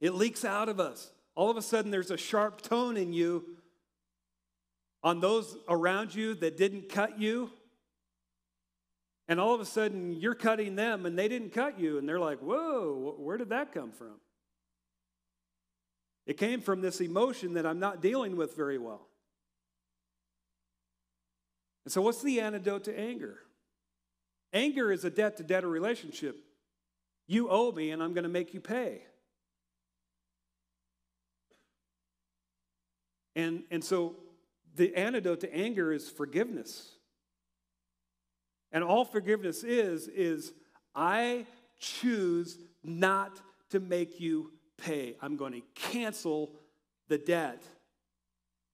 It 0.00 0.14
leaks 0.14 0.46
out 0.46 0.70
of 0.70 0.80
us. 0.80 1.10
All 1.34 1.50
of 1.50 1.58
a 1.58 1.62
sudden, 1.62 1.90
there's 1.90 2.10
a 2.10 2.16
sharp 2.16 2.62
tone 2.62 2.96
in 2.96 3.12
you 3.12 3.44
on 5.02 5.20
those 5.20 5.58
around 5.68 6.14
you 6.14 6.32
that 6.36 6.56
didn't 6.56 6.88
cut 6.88 7.18
you. 7.18 7.50
And 9.28 9.38
all 9.38 9.52
of 9.52 9.60
a 9.60 9.66
sudden, 9.66 10.14
you're 10.14 10.34
cutting 10.34 10.74
them 10.74 11.04
and 11.04 11.18
they 11.18 11.28
didn't 11.28 11.50
cut 11.50 11.78
you. 11.78 11.98
And 11.98 12.08
they're 12.08 12.18
like, 12.18 12.38
whoa, 12.38 13.14
where 13.18 13.36
did 13.36 13.50
that 13.50 13.74
come 13.74 13.92
from? 13.92 14.14
It 16.26 16.38
came 16.38 16.62
from 16.62 16.80
this 16.80 17.02
emotion 17.02 17.52
that 17.54 17.66
I'm 17.66 17.78
not 17.78 18.00
dealing 18.00 18.36
with 18.36 18.56
very 18.56 18.78
well. 18.78 19.06
And 21.84 21.92
so, 21.92 22.00
what's 22.00 22.22
the 22.22 22.40
antidote 22.40 22.84
to 22.84 22.98
anger? 22.98 23.40
Anger 24.54 24.90
is 24.90 25.04
a 25.04 25.10
debt 25.10 25.36
to 25.36 25.42
debtor 25.42 25.68
relationship. 25.68 26.40
You 27.26 27.48
owe 27.48 27.72
me, 27.72 27.90
and 27.90 28.02
I'm 28.02 28.12
going 28.12 28.24
to 28.24 28.30
make 28.30 28.54
you 28.54 28.60
pay. 28.60 29.02
And, 33.36 33.64
and 33.70 33.82
so 33.82 34.16
the 34.76 34.94
antidote 34.94 35.40
to 35.40 35.54
anger 35.54 35.92
is 35.92 36.08
forgiveness. 36.08 36.90
And 38.72 38.84
all 38.84 39.04
forgiveness 39.04 39.62
is, 39.64 40.08
is 40.08 40.52
I 40.94 41.46
choose 41.78 42.58
not 42.82 43.40
to 43.70 43.80
make 43.80 44.20
you 44.20 44.52
pay. 44.76 45.16
I'm 45.22 45.36
going 45.36 45.52
to 45.52 45.62
cancel 45.74 46.52
the 47.08 47.18
debt. 47.18 47.62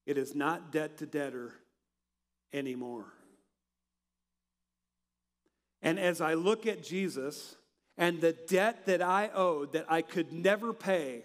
It 0.06 0.18
is 0.18 0.34
not 0.34 0.72
debt 0.72 0.98
to 0.98 1.06
debtor 1.06 1.52
anymore. 2.52 3.06
And 5.82 5.98
as 5.98 6.20
I 6.20 6.34
look 6.34 6.66
at 6.66 6.82
Jesus 6.82 7.56
and 8.00 8.18
the 8.18 8.32
debt 8.32 8.86
that 8.86 9.02
I 9.02 9.28
owed 9.32 9.74
that 9.74 9.84
I 9.88 10.00
could 10.00 10.32
never 10.32 10.72
pay, 10.72 11.22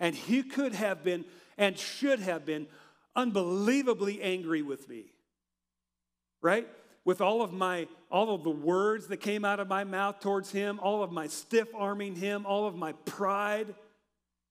and 0.00 0.14
he 0.14 0.42
could 0.42 0.74
have 0.74 1.04
been 1.04 1.26
and 1.58 1.78
should 1.78 2.20
have 2.20 2.46
been 2.46 2.66
unbelievably 3.14 4.22
angry 4.22 4.62
with 4.62 4.88
me. 4.88 5.12
Right? 6.40 6.66
With 7.04 7.20
all 7.20 7.42
of 7.42 7.52
my 7.52 7.86
all 8.10 8.34
of 8.34 8.44
the 8.44 8.50
words 8.50 9.08
that 9.08 9.18
came 9.18 9.44
out 9.44 9.60
of 9.60 9.68
my 9.68 9.84
mouth 9.84 10.20
towards 10.20 10.50
him, 10.50 10.80
all 10.80 11.02
of 11.02 11.12
my 11.12 11.26
stiff 11.26 11.68
arming 11.74 12.16
him, 12.16 12.46
all 12.46 12.66
of 12.66 12.74
my 12.74 12.92
pride, 13.04 13.74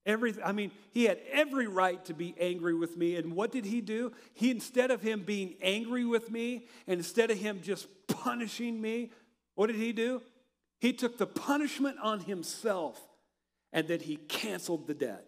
everything. 0.05 0.43
I 0.45 0.51
mean, 0.51 0.69
he 0.91 1.05
had 1.05 1.19
every 1.31 1.67
right 1.67 2.03
to 2.05 2.13
be 2.13 2.35
angry 2.39 2.75
with 2.75 2.95
me. 2.95 3.15
And 3.15 3.33
what 3.33 3.51
did 3.51 3.65
he 3.65 3.81
do? 3.81 4.12
He 4.35 4.51
instead 4.51 4.91
of 4.91 5.01
him 5.01 5.23
being 5.23 5.55
angry 5.63 6.05
with 6.05 6.29
me 6.29 6.67
and 6.85 6.99
instead 6.99 7.31
of 7.31 7.39
him 7.39 7.62
just 7.63 7.88
punishing 8.07 8.79
me, 8.79 9.09
what 9.55 9.65
did 9.65 9.77
he 9.77 9.93
do? 9.93 10.21
He 10.80 10.94
took 10.94 11.18
the 11.18 11.28
punishment 11.28 11.98
on 12.02 12.22
himself 12.22 13.00
and 13.74 13.88
then 13.88 14.00
he 14.00 14.15
canceled 14.15 14.88
the 14.88 14.94
debt. 14.94 15.26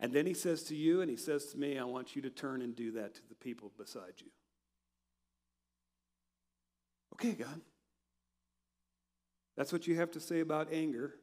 And 0.00 0.12
then 0.12 0.26
he 0.26 0.34
says 0.34 0.64
to 0.64 0.74
you 0.74 1.00
and 1.00 1.08
he 1.08 1.16
says 1.16 1.46
to 1.52 1.58
me, 1.58 1.78
I 1.78 1.84
want 1.84 2.16
you 2.16 2.22
to 2.22 2.30
turn 2.30 2.60
and 2.60 2.74
do 2.74 2.92
that 2.92 3.14
to 3.14 3.20
the 3.28 3.36
people 3.36 3.70
beside 3.78 4.14
you. 4.18 4.26
Okay, 7.14 7.32
God. 7.32 7.60
That's 9.56 9.72
what 9.72 9.86
you 9.86 9.96
have 9.96 10.10
to 10.12 10.20
say 10.20 10.40
about 10.40 10.72
anger. 10.72 11.14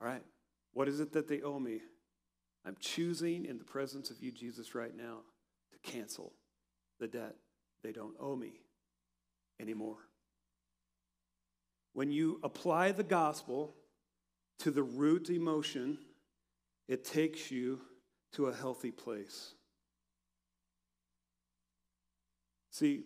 All 0.00 0.08
right. 0.08 0.24
What 0.72 0.88
is 0.88 0.98
it 0.98 1.12
that 1.12 1.28
they 1.28 1.42
owe 1.42 1.60
me? 1.60 1.80
I'm 2.66 2.76
choosing 2.80 3.44
in 3.44 3.58
the 3.58 3.64
presence 3.64 4.10
of 4.10 4.20
you, 4.20 4.32
Jesus, 4.32 4.74
right 4.74 4.96
now 4.96 5.18
to 5.70 5.90
cancel 5.90 6.32
the 6.98 7.06
debt. 7.06 7.36
They 7.84 7.92
don't 7.92 8.14
owe 8.18 8.34
me 8.34 8.54
anymore. 9.60 9.98
When 11.94 12.10
you 12.10 12.40
apply 12.42 12.92
the 12.92 13.04
gospel 13.04 13.74
to 14.58 14.70
the 14.70 14.82
root 14.82 15.30
emotion, 15.30 15.98
it 16.88 17.04
takes 17.04 17.50
you 17.50 17.80
to 18.32 18.46
a 18.46 18.54
healthy 18.54 18.90
place. 18.90 19.54
See, 22.70 23.04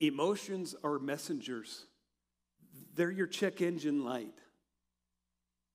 emotions 0.00 0.74
are 0.82 0.98
messengers, 0.98 1.86
they're 2.94 3.12
your 3.12 3.28
check 3.28 3.60
engine 3.62 4.04
light. 4.04 4.34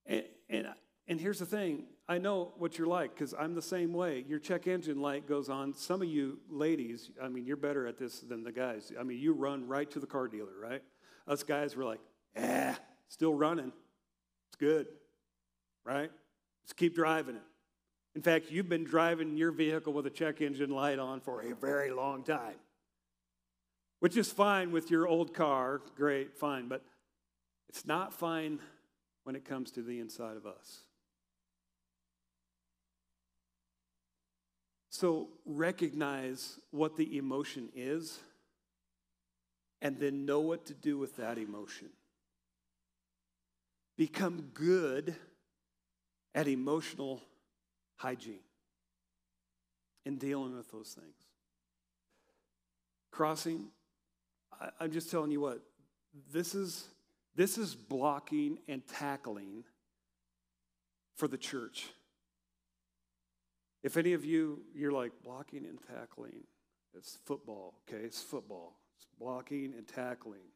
And, 0.06 0.24
and, 0.50 0.68
and 1.08 1.22
here's 1.22 1.40
the 1.40 1.46
thing 1.46 1.86
I 2.10 2.18
know 2.18 2.52
what 2.58 2.78
you're 2.78 2.88
like 2.88 3.14
because 3.16 3.34
I'm 3.34 3.56
the 3.56 3.62
same 3.62 3.94
way. 3.94 4.26
Your 4.28 4.40
check 4.40 4.68
engine 4.68 5.02
light 5.02 5.26
goes 5.26 5.48
on. 5.48 5.74
Some 5.74 6.02
of 6.02 6.10
you 6.10 6.40
ladies, 6.50 7.12
I 7.22 7.30
mean, 7.30 7.46
you're 7.46 7.56
better 7.56 7.88
at 7.88 7.98
this 7.98 8.20
than 8.20 8.44
the 8.44 8.52
guys. 8.52 8.92
I 9.00 9.04
mean, 9.04 9.20
you 9.20 9.32
run 9.32 9.66
right 9.70 9.90
to 9.92 10.02
the 10.02 10.08
car 10.08 10.28
dealer, 10.28 10.52
right? 10.62 10.84
Us 11.28 11.44
guys 11.44 11.76
were 11.76 11.86
like, 11.86 12.02
eh, 12.36 12.74
still 13.08 13.34
running. 13.34 13.72
It's 14.50 14.58
good, 14.60 14.88
right? 15.86 16.12
Just 16.64 16.76
keep 16.76 16.96
driving 16.96 17.36
it. 17.36 17.42
In 18.16 18.22
fact, 18.22 18.52
you've 18.52 18.70
been 18.70 18.84
driving 18.84 19.38
your 19.38 19.52
vehicle 19.52 19.94
with 19.94 20.06
a 20.06 20.10
check 20.10 20.42
engine 20.42 20.70
light 20.70 21.00
on 21.00 21.20
for 21.20 21.42
a 21.42 21.56
very 21.56 21.92
long 21.92 22.24
time, 22.24 22.56
which 24.00 24.18
is 24.18 24.32
fine 24.32 24.72
with 24.72 24.92
your 24.92 25.08
old 25.08 25.34
car. 25.34 25.82
Great, 25.96 26.38
fine. 26.38 26.68
But 26.68 26.84
it's 27.70 27.86
not 27.86 28.14
fine 28.14 28.60
when 29.24 29.36
it 29.36 29.46
comes 29.46 29.72
to 29.72 29.82
the 29.82 30.00
inside 30.00 30.38
of 30.38 30.46
us. 30.46 30.82
So 34.92 35.30
recognize 35.44 36.60
what 36.70 36.98
the 36.98 37.18
emotion 37.18 37.70
is 37.76 38.20
and 39.84 40.00
then 40.00 40.26
know 40.26 40.40
what 40.40 40.66
to 40.66 40.74
do 40.74 40.98
with 40.98 41.18
that 41.18 41.38
emotion. 41.38 41.90
Become 43.98 44.50
good 44.54 45.14
at 46.34 46.48
emotional 46.48 47.22
hygiene 47.98 48.40
in 50.06 50.18
dealing 50.18 50.56
with 50.56 50.72
those 50.72 50.98
things. 51.00 51.16
Crossing, 53.12 53.68
I, 54.60 54.70
I'm 54.80 54.92
just 54.92 55.12
telling 55.12 55.32
you 55.32 55.42
what, 55.42 55.60
this 56.32 56.56
is, 56.56 56.86
this 57.36 57.58
is 57.58 57.76
blocking 57.76 58.60
and 58.70 58.82
tackling 58.88 59.66
for 61.18 61.28
the 61.28 61.38
church. 61.38 61.90
If 63.84 63.98
any 63.98 64.14
of 64.14 64.24
you, 64.24 64.62
you're 64.74 64.94
like 64.94 65.12
blocking 65.24 65.66
and 65.66 65.78
tackling, 65.94 66.46
it's 66.98 67.20
football, 67.26 67.76
okay? 67.88 68.04
It's 68.04 68.22
football. 68.22 68.78
It's 69.04 69.20
blocking 69.20 69.74
and 69.78 69.86
tackling. 69.88 70.48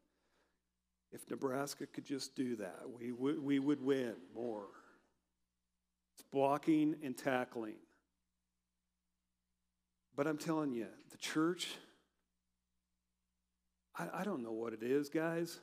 If 1.12 1.30
Nebraska 1.30 1.86
could 1.86 2.06
just 2.06 2.36
do 2.36 2.56
that, 2.58 2.84
we 3.00 3.12
would, 3.12 3.42
we 3.42 3.60
would 3.60 3.82
win 3.82 4.16
more. 4.34 4.68
It's 6.16 6.24
blocking 6.32 6.96
and 7.04 7.18
tackling. 7.18 7.76
But 10.16 10.28
I'm 10.28 10.38
telling 10.38 10.72
you, 10.72 10.88
the 11.12 11.18
church, 11.18 11.68
I, 13.98 14.22
I 14.22 14.24
don't 14.24 14.44
know 14.44 14.52
what 14.52 14.74
it 14.74 14.82
is, 14.82 15.10
guys, 15.10 15.60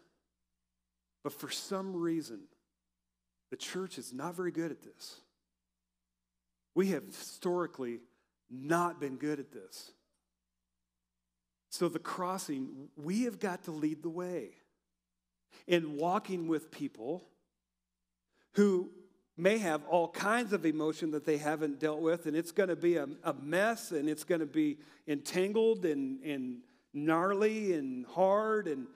but 1.23 1.33
for 1.33 1.51
some 1.51 1.97
reason, 1.97 2.41
the 3.51 3.57
church 3.57 3.99
is 3.99 4.13
not 4.13 4.35
very 4.37 4.53
good 4.53 4.71
at 4.71 4.83
this. 4.83 5.21
We 6.75 6.89
have 6.89 7.07
historically 7.07 8.01
not 8.51 9.01
been 9.01 9.17
good 9.17 9.41
at 9.41 9.53
this. 9.53 9.93
So, 11.77 11.89
the 11.89 11.99
crossing, 11.99 12.89
we 12.97 13.25
have 13.25 13.41
got 13.41 13.65
to 13.65 13.73
lead 13.73 14.05
the 14.05 14.09
way. 14.09 14.51
in 15.67 15.97
walking 15.97 16.47
with 16.47 16.71
people 16.71 17.25
who 18.53 18.91
may 19.37 19.59
have 19.59 19.85
all 19.87 20.07
kinds 20.07 20.53
of 20.53 20.65
emotion 20.65 21.11
that 21.11 21.27
they 21.27 21.37
haven't 21.37 21.81
dealt 21.81 21.99
with, 21.99 22.27
and 22.27 22.37
it's 22.37 22.53
going 22.53 22.69
to 22.69 22.77
be 22.77 22.95
a, 22.95 23.09
a 23.25 23.35
mess 23.35 23.91
and 23.91 24.09
it's 24.09 24.23
going 24.23 24.41
to 24.41 24.47
be 24.47 24.79
entangled 25.09 25.85
and, 25.85 26.23
and 26.23 26.59
gnarly 26.93 27.73
and 27.73 28.07
hard 28.07 28.69
and 28.69 28.87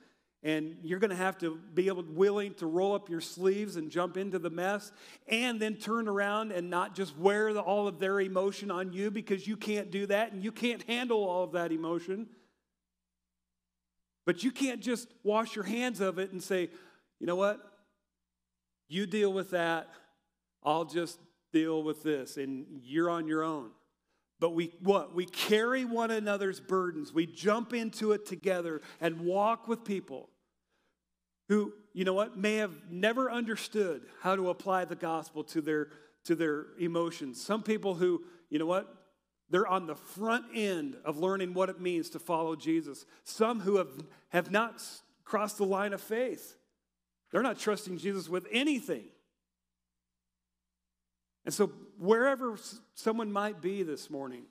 and 0.41 0.77
you're 0.83 0.99
going 0.99 1.09
to 1.09 1.17
have 1.17 1.37
to 1.39 1.59
be 1.73 1.87
able 1.87 2.05
willing 2.07 2.53
to 2.53 2.65
roll 2.65 2.95
up 2.95 3.09
your 3.09 3.19
sleeves 3.19 3.75
and 3.75 3.91
jump 3.91 4.15
into 4.15 4.39
the 4.39 4.49
mess 4.49 4.93
and 5.27 5.59
then 5.59 5.75
turn 5.75 6.07
around 6.07 6.53
and 6.53 6.69
not 6.69 6.95
just 6.95 7.17
wear 7.17 7.51
the, 7.51 7.59
all 7.59 7.89
of 7.89 7.99
their 7.99 8.21
emotion 8.21 8.71
on 8.71 8.93
you 8.93 9.11
because 9.11 9.45
you 9.45 9.57
can't 9.57 9.91
do 9.91 10.05
that 10.05 10.31
and 10.31 10.41
you 10.41 10.53
can't 10.53 10.81
handle 10.83 11.25
all 11.25 11.43
of 11.43 11.51
that 11.51 11.73
emotion 11.73 12.25
but 14.25 14.43
you 14.43 14.51
can't 14.51 14.81
just 14.81 15.07
wash 15.23 15.55
your 15.55 15.65
hands 15.65 16.01
of 16.01 16.19
it 16.19 16.31
and 16.31 16.41
say 16.41 16.69
you 17.19 17.27
know 17.27 17.35
what 17.35 17.59
you 18.87 19.05
deal 19.05 19.31
with 19.31 19.51
that 19.51 19.87
i'll 20.63 20.85
just 20.85 21.19
deal 21.51 21.83
with 21.83 22.03
this 22.03 22.37
and 22.37 22.65
you're 22.83 23.09
on 23.09 23.27
your 23.27 23.43
own 23.43 23.71
but 24.39 24.51
we 24.51 24.71
what? 24.81 25.13
We 25.13 25.25
carry 25.25 25.85
one 25.85 26.11
another's 26.11 26.59
burdens. 26.59 27.13
We 27.13 27.25
jump 27.25 27.73
into 27.73 28.13
it 28.13 28.25
together 28.25 28.81
and 29.01 29.21
walk 29.21 29.67
with 29.67 29.83
people 29.83 30.29
who, 31.49 31.73
you 31.93 32.05
know 32.05 32.13
what, 32.13 32.37
may 32.37 32.55
have 32.55 32.73
never 32.89 33.29
understood 33.29 34.03
how 34.21 34.35
to 34.35 34.49
apply 34.49 34.85
the 34.85 34.95
gospel 34.95 35.43
to 35.45 35.61
their 35.61 35.89
to 36.25 36.35
their 36.35 36.67
emotions. 36.79 37.41
Some 37.41 37.63
people 37.63 37.95
who, 37.95 38.23
you 38.49 38.59
know 38.59 38.65
what, 38.65 38.98
they're 39.49 39.67
on 39.67 39.87
the 39.87 39.95
front 39.95 40.45
end 40.53 40.95
of 41.03 41.17
learning 41.17 41.53
what 41.53 41.69
it 41.69 41.81
means 41.81 42.09
to 42.11 42.19
follow 42.19 42.55
Jesus. 42.55 43.05
Some 43.23 43.61
who 43.61 43.77
have, 43.77 43.91
have 44.29 44.51
not 44.51 44.81
crossed 45.25 45.57
the 45.57 45.65
line 45.65 45.93
of 45.93 46.01
faith. 46.01 46.55
They're 47.31 47.43
not 47.43 47.59
trusting 47.59 47.97
Jesus 47.97 48.29
with 48.29 48.47
anything. 48.51 49.05
And 51.45 51.53
so, 51.53 51.67
wherever 51.97 52.57
someone 52.93 53.31
might 53.31 53.61
be 53.61 53.81
this 53.81 54.09
morning, 54.09 54.43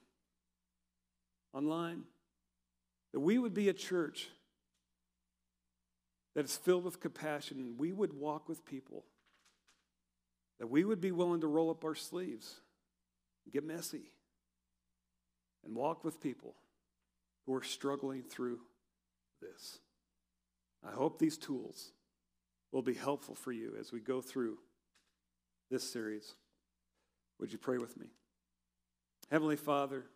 online, 1.52 2.02
that 3.12 3.20
we 3.20 3.38
would 3.38 3.54
be 3.54 3.68
a 3.68 3.72
church 3.72 4.28
that 6.34 6.44
is 6.44 6.56
filled 6.56 6.84
with 6.84 7.00
compassion 7.00 7.58
and 7.58 7.78
we 7.78 7.92
would 7.92 8.12
walk 8.12 8.48
with 8.48 8.64
people, 8.64 9.04
that 10.58 10.68
we 10.68 10.84
would 10.84 11.00
be 11.00 11.12
willing 11.12 11.40
to 11.40 11.46
roll 11.46 11.70
up 11.70 11.84
our 11.84 11.94
sleeves, 11.94 12.61
get 13.52 13.64
messy, 13.64 14.11
and 15.68 15.76
walk 15.76 16.02
with 16.02 16.20
people 16.20 16.54
who 17.46 17.54
are 17.54 17.62
struggling 17.62 18.22
through 18.22 18.59
this. 19.40 19.78
I 20.87 20.92
hope 20.92 21.18
these 21.18 21.37
tools 21.37 21.92
will 22.72 22.83
be 22.83 22.94
helpful 22.94 23.35
for 23.35 23.52
you 23.52 23.74
as 23.78 23.92
we 23.92 24.00
go 24.00 24.20
through 24.20 24.59
this 25.70 25.88
series. 25.88 26.35
Would 27.38 27.52
you 27.52 27.59
pray 27.59 27.78
with 27.78 27.96
me? 27.98 28.07
Heavenly 29.31 29.57
Father, 29.57 30.07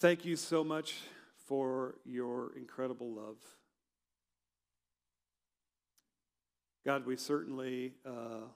thank 0.00 0.24
you 0.24 0.36
so 0.36 0.62
much 0.62 0.94
for 1.46 1.96
your 2.04 2.52
incredible 2.56 3.10
love. 3.10 3.36
God, 6.86 7.06
we 7.06 7.16
certainly 7.16 7.94
uh, 8.06 8.48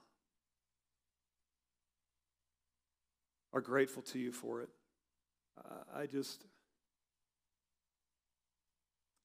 are 3.53 3.61
grateful 3.61 4.03
to 4.03 4.19
you 4.19 4.33
for 4.33 4.63
it. 4.63 4.69
Uh, 5.59 6.01
I 6.01 6.07
just, 6.07 6.45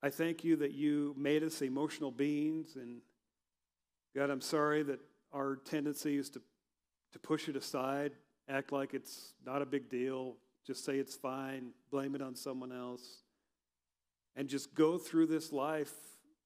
I 0.02 0.10
thank 0.10 0.44
you 0.44 0.56
that 0.58 0.72
you 0.72 1.16
made 1.18 1.44
us 1.44 1.62
emotional 1.62 2.12
beings. 2.12 2.76
And 2.76 3.02
God, 4.16 4.30
I'm 4.30 4.42
sorry 4.42 4.84
that 4.84 5.00
our 5.32 5.58
tendency 5.58 6.18
is 6.18 6.30
to 6.32 6.42
to 7.14 7.20
push 7.20 7.48
it 7.48 7.56
aside, 7.56 8.12
act 8.50 8.72
like 8.72 8.94
it's 8.94 9.34
not 9.46 9.62
a 9.62 9.66
big 9.66 9.90
deal, 9.90 10.36
just 10.66 10.84
say 10.84 10.98
it's 10.98 11.16
fine, 11.16 11.70
blame 11.92 12.16
it 12.16 12.22
on 12.22 12.36
someone 12.36 12.72
else, 12.72 13.22
and 14.36 14.50
just 14.50 14.74
go 14.74 14.98
through 14.98 15.28
this 15.28 15.54
life 15.54 15.94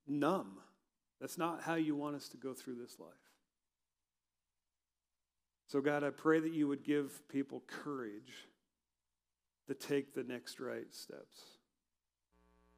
numb. 0.06 0.58
That's 1.20 1.38
not 1.38 1.64
how 1.64 1.76
you 1.76 1.96
want 1.96 2.16
us 2.16 2.28
to 2.30 2.38
go 2.38 2.54
through 2.54 2.76
this 2.76 3.00
life. 3.00 3.10
So, 5.68 5.82
God, 5.82 6.04
I 6.04 6.12
pray 6.12 6.40
that 6.40 6.54
you 6.54 6.68
would 6.68 6.84
give 6.84 7.28
people 7.28 7.62
courage 7.68 8.48
to 9.68 9.74
take 9.74 10.14
the 10.14 10.24
next 10.24 10.60
right 10.60 10.94
steps. 10.94 11.42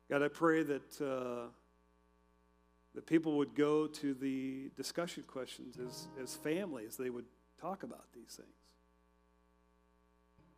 God, 0.10 0.23
I 0.23 0.28
pray 0.28 0.63
that, 0.63 1.02
uh, 1.02 1.49
that 2.95 3.06
people 3.06 3.38
would 3.38 3.54
go 3.54 3.86
to 3.86 4.15
the 4.15 4.71
discussion 4.75 5.23
questions 5.28 5.78
as, 5.78 6.08
as 6.21 6.36
families. 6.36 6.97
They 6.97 7.12
would 7.12 7.25
talk 7.62 7.84
about 7.84 8.06
these 8.15 8.36
things. 8.36 8.49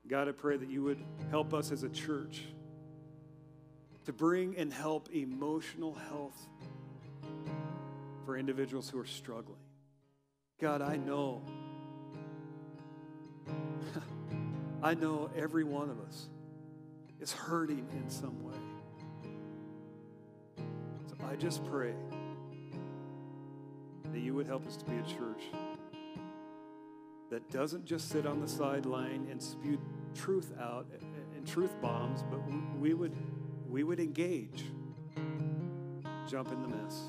God, 0.07 0.29
I 0.29 0.31
pray 0.31 0.55
that 0.55 0.69
you 0.69 0.83
would 0.83 1.03
help 1.29 1.53
us 1.53 1.71
as 1.71 1.83
a 1.83 1.89
church 1.89 2.43
to 4.05 4.13
bring 4.13 4.55
and 4.57 4.71
help 4.71 5.09
emotional 5.13 5.93
health 5.93 6.47
for 8.25 8.37
individuals 8.37 8.89
who 8.89 8.99
are 8.99 9.05
struggling. 9.05 9.59
God, 10.59 10.81
I 10.81 10.95
know, 10.95 11.41
I 14.83 14.93
know 14.93 15.29
every 15.37 15.63
one 15.63 15.89
of 15.89 15.99
us 15.99 16.29
is 17.19 17.31
hurting 17.31 17.87
in 17.93 18.09
some 18.09 18.43
way. 18.43 18.57
So 21.07 21.15
I 21.29 21.35
just 21.35 21.63
pray 21.65 21.93
that 24.11 24.19
you 24.19 24.33
would 24.33 24.47
help 24.47 24.67
us 24.67 24.75
to 24.77 24.85
be 24.85 24.97
a 24.97 25.03
church 25.03 25.43
that 27.29 27.49
doesn't 27.49 27.85
just 27.85 28.09
sit 28.09 28.25
on 28.25 28.41
the 28.41 28.47
sideline 28.47 29.27
and 29.31 29.41
spew 29.41 29.79
truth 30.13 30.51
out 30.59 30.85
and 31.35 31.47
truth 31.47 31.73
bombs, 31.81 32.23
but 32.29 32.39
we 32.79 32.93
would, 32.93 33.15
we 33.69 33.83
would 33.83 33.99
engage, 33.99 34.65
jump 36.27 36.51
in 36.51 36.61
the 36.61 36.67
mess. 36.67 36.99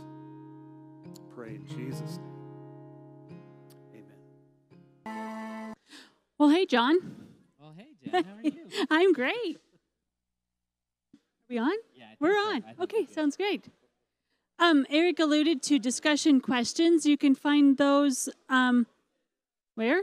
Pray 1.34 1.56
in 1.56 1.66
Jesus' 1.66 2.18
John. 6.72 6.96
Well, 7.60 7.74
hey, 7.76 7.88
Jen. 8.02 8.24
How 8.24 8.32
are 8.32 8.42
you? 8.42 8.64
I'm 8.90 9.12
great. 9.12 9.56
Are 9.56 11.18
we 11.50 11.58
on? 11.58 11.70
Yeah, 11.94 12.06
we're 12.18 12.32
so. 12.32 12.48
on. 12.54 12.64
Okay, 12.80 13.04
sounds 13.04 13.36
great. 13.36 13.66
Um, 14.58 14.86
Eric 14.88 15.18
alluded 15.20 15.62
to 15.64 15.78
discussion 15.78 16.40
questions. 16.40 17.04
You 17.04 17.18
can 17.18 17.34
find 17.34 17.76
those 17.76 18.30
um, 18.48 18.86
where? 19.74 20.02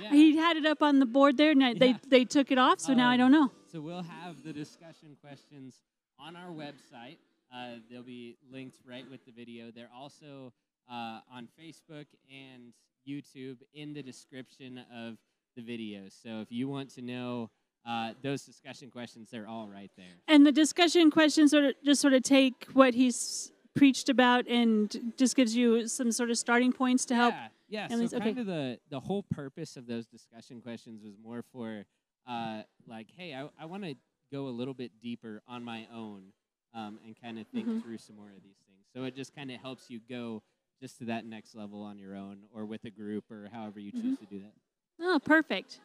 Yeah. 0.00 0.10
He 0.10 0.36
had 0.36 0.56
it 0.56 0.64
up 0.64 0.80
on 0.80 1.00
the 1.00 1.06
board 1.06 1.36
there, 1.36 1.50
and 1.50 1.64
I, 1.64 1.74
they 1.74 1.88
Yeah. 1.88 1.96
they 2.06 2.24
took 2.24 2.52
it 2.52 2.58
off. 2.58 2.78
So 2.78 2.94
now 2.94 3.10
I 3.10 3.14
Um, 3.14 3.18
don't 3.18 3.32
know. 3.32 3.50
So 3.72 3.80
we'll 3.80 4.04
have 4.04 4.44
the 4.44 4.52
discussion 4.52 5.16
questions 5.20 5.82
on 6.20 6.36
our 6.36 6.50
website. 6.50 7.16
Uh, 7.52 7.78
they'll 7.90 8.04
be 8.04 8.36
linked 8.48 8.78
right 8.86 9.10
with 9.10 9.24
the 9.26 9.32
video. 9.32 9.72
They're 9.72 9.90
also 9.92 10.52
uh, 10.88 11.18
on 11.32 11.48
Facebook 11.60 12.06
and 12.32 12.72
YouTube 13.08 13.56
in 13.74 13.92
the 13.92 14.04
description 14.04 14.78
of 14.94 15.18
the 15.60 15.66
video. 15.66 16.02
So 16.08 16.40
if 16.40 16.50
you 16.50 16.68
want 16.68 16.90
to 16.94 17.02
know 17.02 17.50
uh, 17.86 18.12
those 18.22 18.42
discussion 18.44 18.90
questions, 18.90 19.30
they're 19.30 19.48
all 19.48 19.68
right 19.68 19.90
there. 19.96 20.06
And 20.28 20.46
the 20.46 20.52
discussion 20.52 21.10
questions 21.10 21.50
sort 21.50 21.64
of 21.64 21.74
just 21.84 22.00
sort 22.00 22.12
of 22.14 22.22
take 22.22 22.66
what 22.72 22.94
he's 22.94 23.52
preached 23.74 24.08
about 24.08 24.46
and 24.48 25.14
just 25.16 25.36
gives 25.36 25.54
you 25.56 25.86
some 25.88 26.12
sort 26.12 26.30
of 26.30 26.38
starting 26.38 26.72
points 26.72 27.04
to 27.06 27.14
help. 27.14 27.34
Yeah, 27.68 27.88
yeah. 27.88 28.08
So 28.08 28.18
kind 28.18 28.38
of 28.38 28.46
the 28.46 28.78
the 28.90 29.00
whole 29.00 29.22
purpose 29.22 29.76
of 29.76 29.86
those 29.86 30.06
discussion 30.06 30.60
questions 30.60 31.02
was 31.02 31.14
more 31.22 31.42
for 31.52 31.84
uh, 32.26 32.62
like, 32.86 33.08
hey, 33.16 33.34
I, 33.34 33.48
I 33.58 33.64
want 33.66 33.84
to 33.84 33.94
go 34.32 34.46
a 34.48 34.50
little 34.50 34.74
bit 34.74 34.92
deeper 35.02 35.42
on 35.48 35.64
my 35.64 35.86
own 35.94 36.32
um, 36.74 36.98
and 37.04 37.16
kind 37.20 37.38
of 37.38 37.46
think 37.48 37.66
Mhm. 37.68 37.82
through 37.82 37.98
some 37.98 38.16
more 38.16 38.28
of 38.28 38.42
these 38.42 38.58
things. 38.68 38.84
So 38.94 39.04
it 39.04 39.16
just 39.16 39.34
kind 39.34 39.50
of 39.50 39.60
helps 39.60 39.88
you 39.90 40.00
go 40.08 40.42
just 40.82 40.98
to 40.98 41.04
that 41.06 41.24
next 41.24 41.54
level 41.54 41.82
on 41.82 41.98
your 41.98 42.14
own 42.14 42.42
or 42.54 42.64
with 42.66 42.84
a 42.84 42.90
group 42.90 43.24
or 43.30 43.48
however 43.52 43.80
you 43.80 43.90
choose 43.92 44.02
Mm-hmm. 44.18 44.24
to 44.24 44.30
do 44.30 44.38
that. 44.40 44.52
Oh, 45.00 45.18
perfect. 45.24 45.80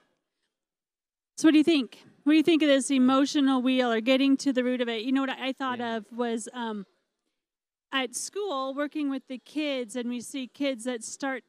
So, 1.38 1.48
what 1.48 1.52
do 1.52 1.58
you 1.58 1.64
think? 1.64 2.00
What 2.24 2.34
do 2.34 2.38
you 2.38 2.44
think 2.44 2.62
of 2.64 2.70
this 2.70 2.90
emotional 2.92 3.62
wheel 3.62 3.92
or 3.92 4.02
getting 4.02 4.36
to 4.38 4.52
the 4.54 4.64
root 4.64 4.82
of 4.82 4.90
it? 4.90 5.04
You 5.04 5.12
know 5.12 5.22
what 5.22 5.30
I 5.30 5.54
thought 5.54 5.80
Yeah. 5.80 5.98
of 5.98 6.06
was 6.12 6.50
um, 6.54 6.86
at 7.92 8.16
school 8.16 8.74
working 8.74 9.10
with 9.10 9.28
the 9.28 9.38
kids, 9.38 9.96
and 9.96 10.10
we 10.10 10.22
see 10.22 10.48
kids 10.48 10.86
that 10.86 11.04
start. 11.04 11.44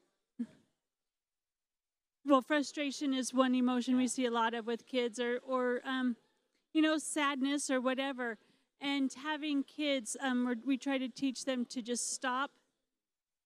Well, 2.24 2.42
frustration 2.42 3.14
is 3.14 3.32
one 3.32 3.54
emotion 3.54 3.96
we 3.96 4.08
see 4.08 4.26
a 4.26 4.30
lot 4.30 4.52
of 4.54 4.66
with 4.66 4.86
kids, 4.86 5.18
or 5.20 5.38
or 5.38 5.80
um, 5.84 6.16
you 6.72 6.82
know, 6.82 6.98
sadness 6.98 7.70
or 7.70 7.80
whatever. 7.80 8.36
And 8.80 9.10
having 9.24 9.62
kids, 9.64 10.16
um, 10.20 10.60
we 10.66 10.76
try 10.76 10.98
to 10.98 11.08
teach 11.08 11.44
them 11.46 11.64
to 11.66 11.80
just 11.80 12.12
stop, 12.12 12.50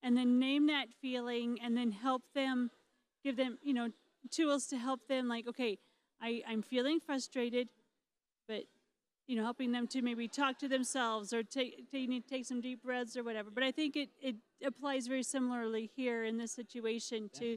and 0.03 0.17
then 0.17 0.39
name 0.39 0.67
that 0.67 0.89
feeling, 1.01 1.61
and 1.63 1.77
then 1.77 1.93
help 1.93 2.23
them, 2.35 2.71
give 3.23 3.37
them, 3.37 3.59
you 3.63 3.73
know, 3.75 3.91
tools 4.29 4.67
to 4.67 4.77
help 4.77 5.07
them 5.09 5.29
like 5.29 5.47
okay 5.47 5.79
I, 6.21 6.43
i'm 6.47 6.63
feeling 6.63 7.01
frustrated 7.01 7.69
but 8.47 8.65
you 9.31 9.37
know, 9.37 9.45
helping 9.45 9.71
them 9.71 9.87
to 9.87 10.03
maybe 10.03 10.27
talk 10.27 10.59
to 10.59 10.67
themselves 10.67 11.33
or 11.33 11.45
take 11.45 11.89
to 11.93 12.21
take 12.29 12.45
some 12.45 12.61
deep 12.61 12.83
breaths 12.83 13.17
or 13.17 13.23
whatever. 13.23 13.49
But 13.49 13.63
I 13.63 13.71
think 13.71 13.95
it, 13.95 14.09
it 14.21 14.35
applies 14.67 15.07
very 15.07 15.23
similarly 15.23 15.89
here 15.95 16.25
in 16.25 16.37
this 16.37 16.51
situation 16.51 17.31
to 17.35 17.51
yeah. 17.51 17.57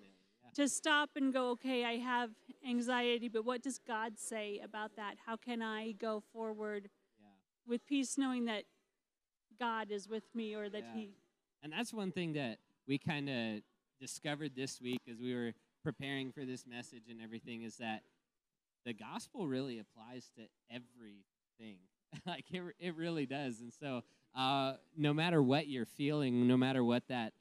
to 0.54 0.70
stop 0.70 1.10
and 1.16 1.34
go, 1.34 1.50
okay, 1.50 1.84
I 1.84 1.98
have 1.98 2.30
anxiety, 2.64 3.28
but 3.28 3.44
what 3.44 3.64
does 3.64 3.80
God 3.80 4.20
say 4.20 4.62
about 4.64 4.96
that? 4.98 5.16
How 5.26 5.36
can 5.36 5.64
I 5.64 5.94
go 5.94 6.22
forward 6.32 6.92
Yeah. 7.20 7.26
with 7.66 7.88
peace 7.88 8.20
knowing 8.20 8.46
that 8.46 8.66
God 9.60 9.90
is 9.90 10.08
with 10.08 10.26
me 10.36 10.54
or 10.54 10.70
that 10.70 10.84
Yeah. 10.84 10.94
he 10.94 11.16
And 11.64 11.74
that's 11.74 11.92
one 11.92 12.12
thing 12.12 12.34
that 12.34 12.60
we 12.86 13.00
kind 13.00 13.30
of 13.30 13.64
discovered 14.00 14.56
this 14.56 14.80
week 14.80 15.02
as 15.10 15.20
we 15.20 15.34
were 15.34 15.54
preparing 15.84 16.32
for 16.32 16.46
this 16.46 16.66
message 16.66 17.04
and 17.10 17.22
everything 17.22 17.64
is 17.64 17.78
that 17.78 18.02
the 18.86 18.94
gospel 18.94 19.48
really 19.48 19.80
applies 19.80 20.30
to 20.36 20.44
everything. 20.70 21.78
like 22.26 22.46
it, 22.52 22.62
it 22.80 22.96
really 22.96 23.26
does. 23.26 23.60
And 23.60 23.74
so, 23.74 24.02
uh, 24.38 24.74
no 24.98 25.14
matter 25.14 25.42
what 25.42 25.68
you're 25.68 25.86
feeling, 25.86 26.48
no 26.48 26.58
matter 26.58 26.84
what 26.84 27.08
that 27.10 27.34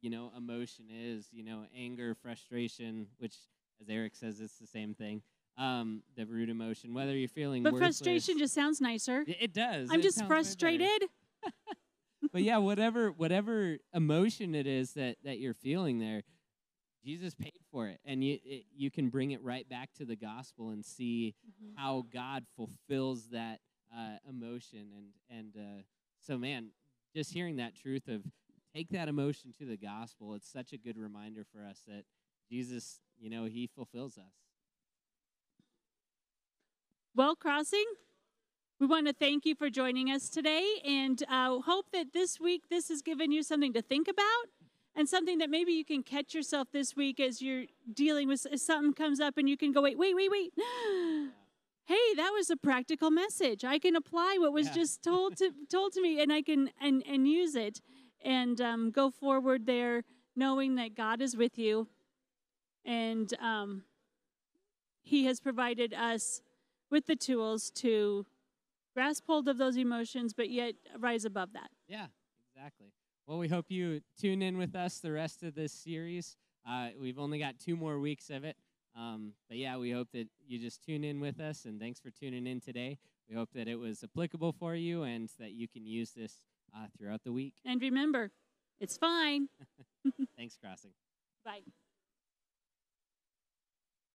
you 0.00 0.10
know 0.10 0.32
emotion 0.36 0.86
is, 0.92 1.28
you 1.32 1.44
know, 1.44 1.64
anger, 1.76 2.14
frustration, 2.14 3.06
which 3.18 3.34
as 3.80 3.88
Eric 3.88 4.14
says, 4.14 4.40
it's 4.40 4.58
the 4.58 4.66
same 4.66 4.94
thing. 4.94 5.22
Um, 5.58 6.02
the 6.16 6.24
root 6.24 6.48
emotion, 6.48 6.94
whether 6.94 7.14
you're 7.14 7.28
feeling 7.28 7.62
But 7.62 7.74
worthless- 7.74 7.98
frustration 7.98 8.38
just 8.38 8.54
sounds 8.54 8.80
nicer. 8.80 9.24
it, 9.26 9.36
it 9.40 9.52
does. 9.52 9.90
I'm 9.90 10.00
It 10.00 10.02
just 10.02 10.18
sounds 10.18 10.28
way 10.30 10.34
better 10.36 10.44
frustrated. 10.44 11.08
but 12.32 12.42
yeah, 12.42 12.58
whatever 12.58 13.10
whatever 13.10 13.78
emotion 13.94 14.54
it 14.54 14.66
is 14.66 14.92
that 14.92 15.16
that 15.24 15.38
you're 15.38 15.54
feeling 15.54 15.98
there, 15.98 16.22
Jesus 17.04 17.34
paid 17.34 17.60
for 17.70 17.88
it, 17.88 18.00
and 18.04 18.22
you 18.22 18.38
it, 18.44 18.64
you 18.74 18.90
can 18.90 19.08
bring 19.08 19.30
it 19.30 19.42
right 19.42 19.68
back 19.68 19.92
to 19.94 20.04
the 20.04 20.16
gospel 20.16 20.70
and 20.70 20.84
see 20.84 21.34
Mhm. 21.46 21.74
how 21.76 22.02
God 22.12 22.46
fulfills 22.56 23.28
that 23.30 23.60
uh, 23.94 24.18
emotion, 24.28 24.92
and 24.96 25.12
and 25.28 25.56
uh, 25.56 25.82
so 26.20 26.36
man, 26.38 26.72
just 27.14 27.32
hearing 27.32 27.56
that 27.56 27.74
truth 27.74 28.08
of 28.08 28.22
take 28.74 28.88
that 28.90 29.08
emotion 29.08 29.52
to 29.58 29.64
the 29.64 29.76
gospel, 29.76 30.34
it's 30.34 30.48
such 30.48 30.72
a 30.72 30.78
good 30.78 30.96
reminder 30.96 31.44
for 31.44 31.64
us 31.64 31.80
that 31.86 32.04
Jesus, 32.48 33.00
you 33.18 33.28
know, 33.30 33.44
He 33.46 33.66
fulfills 33.66 34.16
us. 34.18 34.32
Well, 37.14 37.34
Crossing, 37.34 37.84
we 38.78 38.86
want 38.86 39.06
to 39.08 39.12
thank 39.12 39.44
you 39.44 39.54
for 39.54 39.68
joining 39.68 40.08
us 40.10 40.28
today 40.30 40.80
and 40.84 41.22
uh, 41.28 41.58
hope 41.60 41.86
that 41.92 42.12
this 42.12 42.38
week 42.38 42.68
this 42.70 42.88
has 42.88 43.02
given 43.02 43.32
you 43.32 43.42
something 43.42 43.72
to 43.72 43.82
think 43.82 44.06
about 44.08 44.46
and 45.00 45.08
something 45.08 45.38
that 45.38 45.48
maybe 45.48 45.72
you 45.72 45.82
can 45.82 46.02
catch 46.02 46.34
yourself 46.34 46.68
this 46.72 46.94
week 46.94 47.18
as 47.18 47.40
you're 47.40 47.64
dealing 47.90 48.28
with 48.28 48.46
something 48.60 48.92
comes 48.92 49.18
up 49.18 49.38
and 49.38 49.48
you 49.48 49.56
can 49.56 49.72
go, 49.72 49.80
wait, 49.80 49.96
wait, 49.96 50.14
wait, 50.14 50.30
wait. 50.30 50.52
hey, 51.86 52.14
that 52.16 52.30
was 52.34 52.50
a 52.50 52.56
practical 52.56 53.10
message. 53.10 53.64
I 53.64 53.78
can 53.78 53.96
apply 53.96 54.36
what 54.38 54.52
was 54.52 54.66
Yeah. 54.66 54.74
just 54.74 55.02
told 55.02 55.38
to 55.38 55.52
told 55.70 55.94
to 55.94 56.02
me 56.02 56.20
and 56.20 56.30
I 56.30 56.42
can 56.42 56.70
and, 56.78 57.02
and 57.06 57.26
use 57.26 57.54
it 57.54 57.80
and 58.22 58.60
um, 58.60 58.90
go 58.90 59.10
forward 59.10 59.64
there 59.64 60.04
knowing 60.36 60.74
that 60.74 60.94
God 60.94 61.22
is 61.22 61.34
with 61.34 61.58
you 61.58 61.88
and 62.84 63.32
um, 63.40 63.84
He 65.00 65.24
has 65.24 65.40
provided 65.40 65.94
us 65.94 66.42
with 66.90 67.06
the 67.06 67.16
tools 67.16 67.70
to 67.76 68.26
grasp 68.92 69.24
hold 69.26 69.48
of 69.48 69.56
those 69.56 69.78
emotions, 69.78 70.34
but 70.34 70.50
yet 70.50 70.74
rise 70.98 71.24
above 71.24 71.54
that. 71.54 71.70
Yeah, 71.88 72.08
exactly. 72.54 72.92
Well, 73.26 73.38
we 73.38 73.48
hope 73.48 73.66
you 73.68 74.00
tune 74.20 74.42
in 74.42 74.58
with 74.58 74.74
us 74.74 74.98
the 74.98 75.12
rest 75.12 75.42
of 75.42 75.54
this 75.54 75.72
series. 75.72 76.36
Uh, 76.68 76.88
we've 77.00 77.18
only 77.18 77.38
got 77.38 77.58
two 77.58 77.76
more 77.76 77.98
weeks 77.98 78.28
of 78.30 78.44
it. 78.44 78.56
Um, 78.96 79.34
but 79.48 79.56
yeah, 79.56 79.76
we 79.76 79.92
hope 79.92 80.08
that 80.12 80.26
you 80.46 80.58
just 80.58 80.82
tune 80.84 81.04
in 81.04 81.20
with 81.20 81.38
us, 81.40 81.64
and 81.64 81.80
thanks 81.80 82.00
for 82.00 82.10
tuning 82.10 82.46
in 82.46 82.60
today. 82.60 82.98
We 83.28 83.36
hope 83.36 83.50
that 83.54 83.68
it 83.68 83.76
was 83.76 84.02
applicable 84.02 84.52
for 84.52 84.74
you 84.74 85.04
and 85.04 85.30
that 85.38 85.52
you 85.52 85.68
can 85.68 85.86
use 85.86 86.10
this 86.10 86.42
uh, 86.74 86.86
throughout 86.98 87.22
the 87.22 87.32
week. 87.32 87.54
And 87.64 87.80
remember, 87.80 88.32
it's 88.80 88.96
fine. 88.96 89.48
Thanks, 90.36 90.56
Crossing. 90.60 90.90
Bye. 91.44 91.60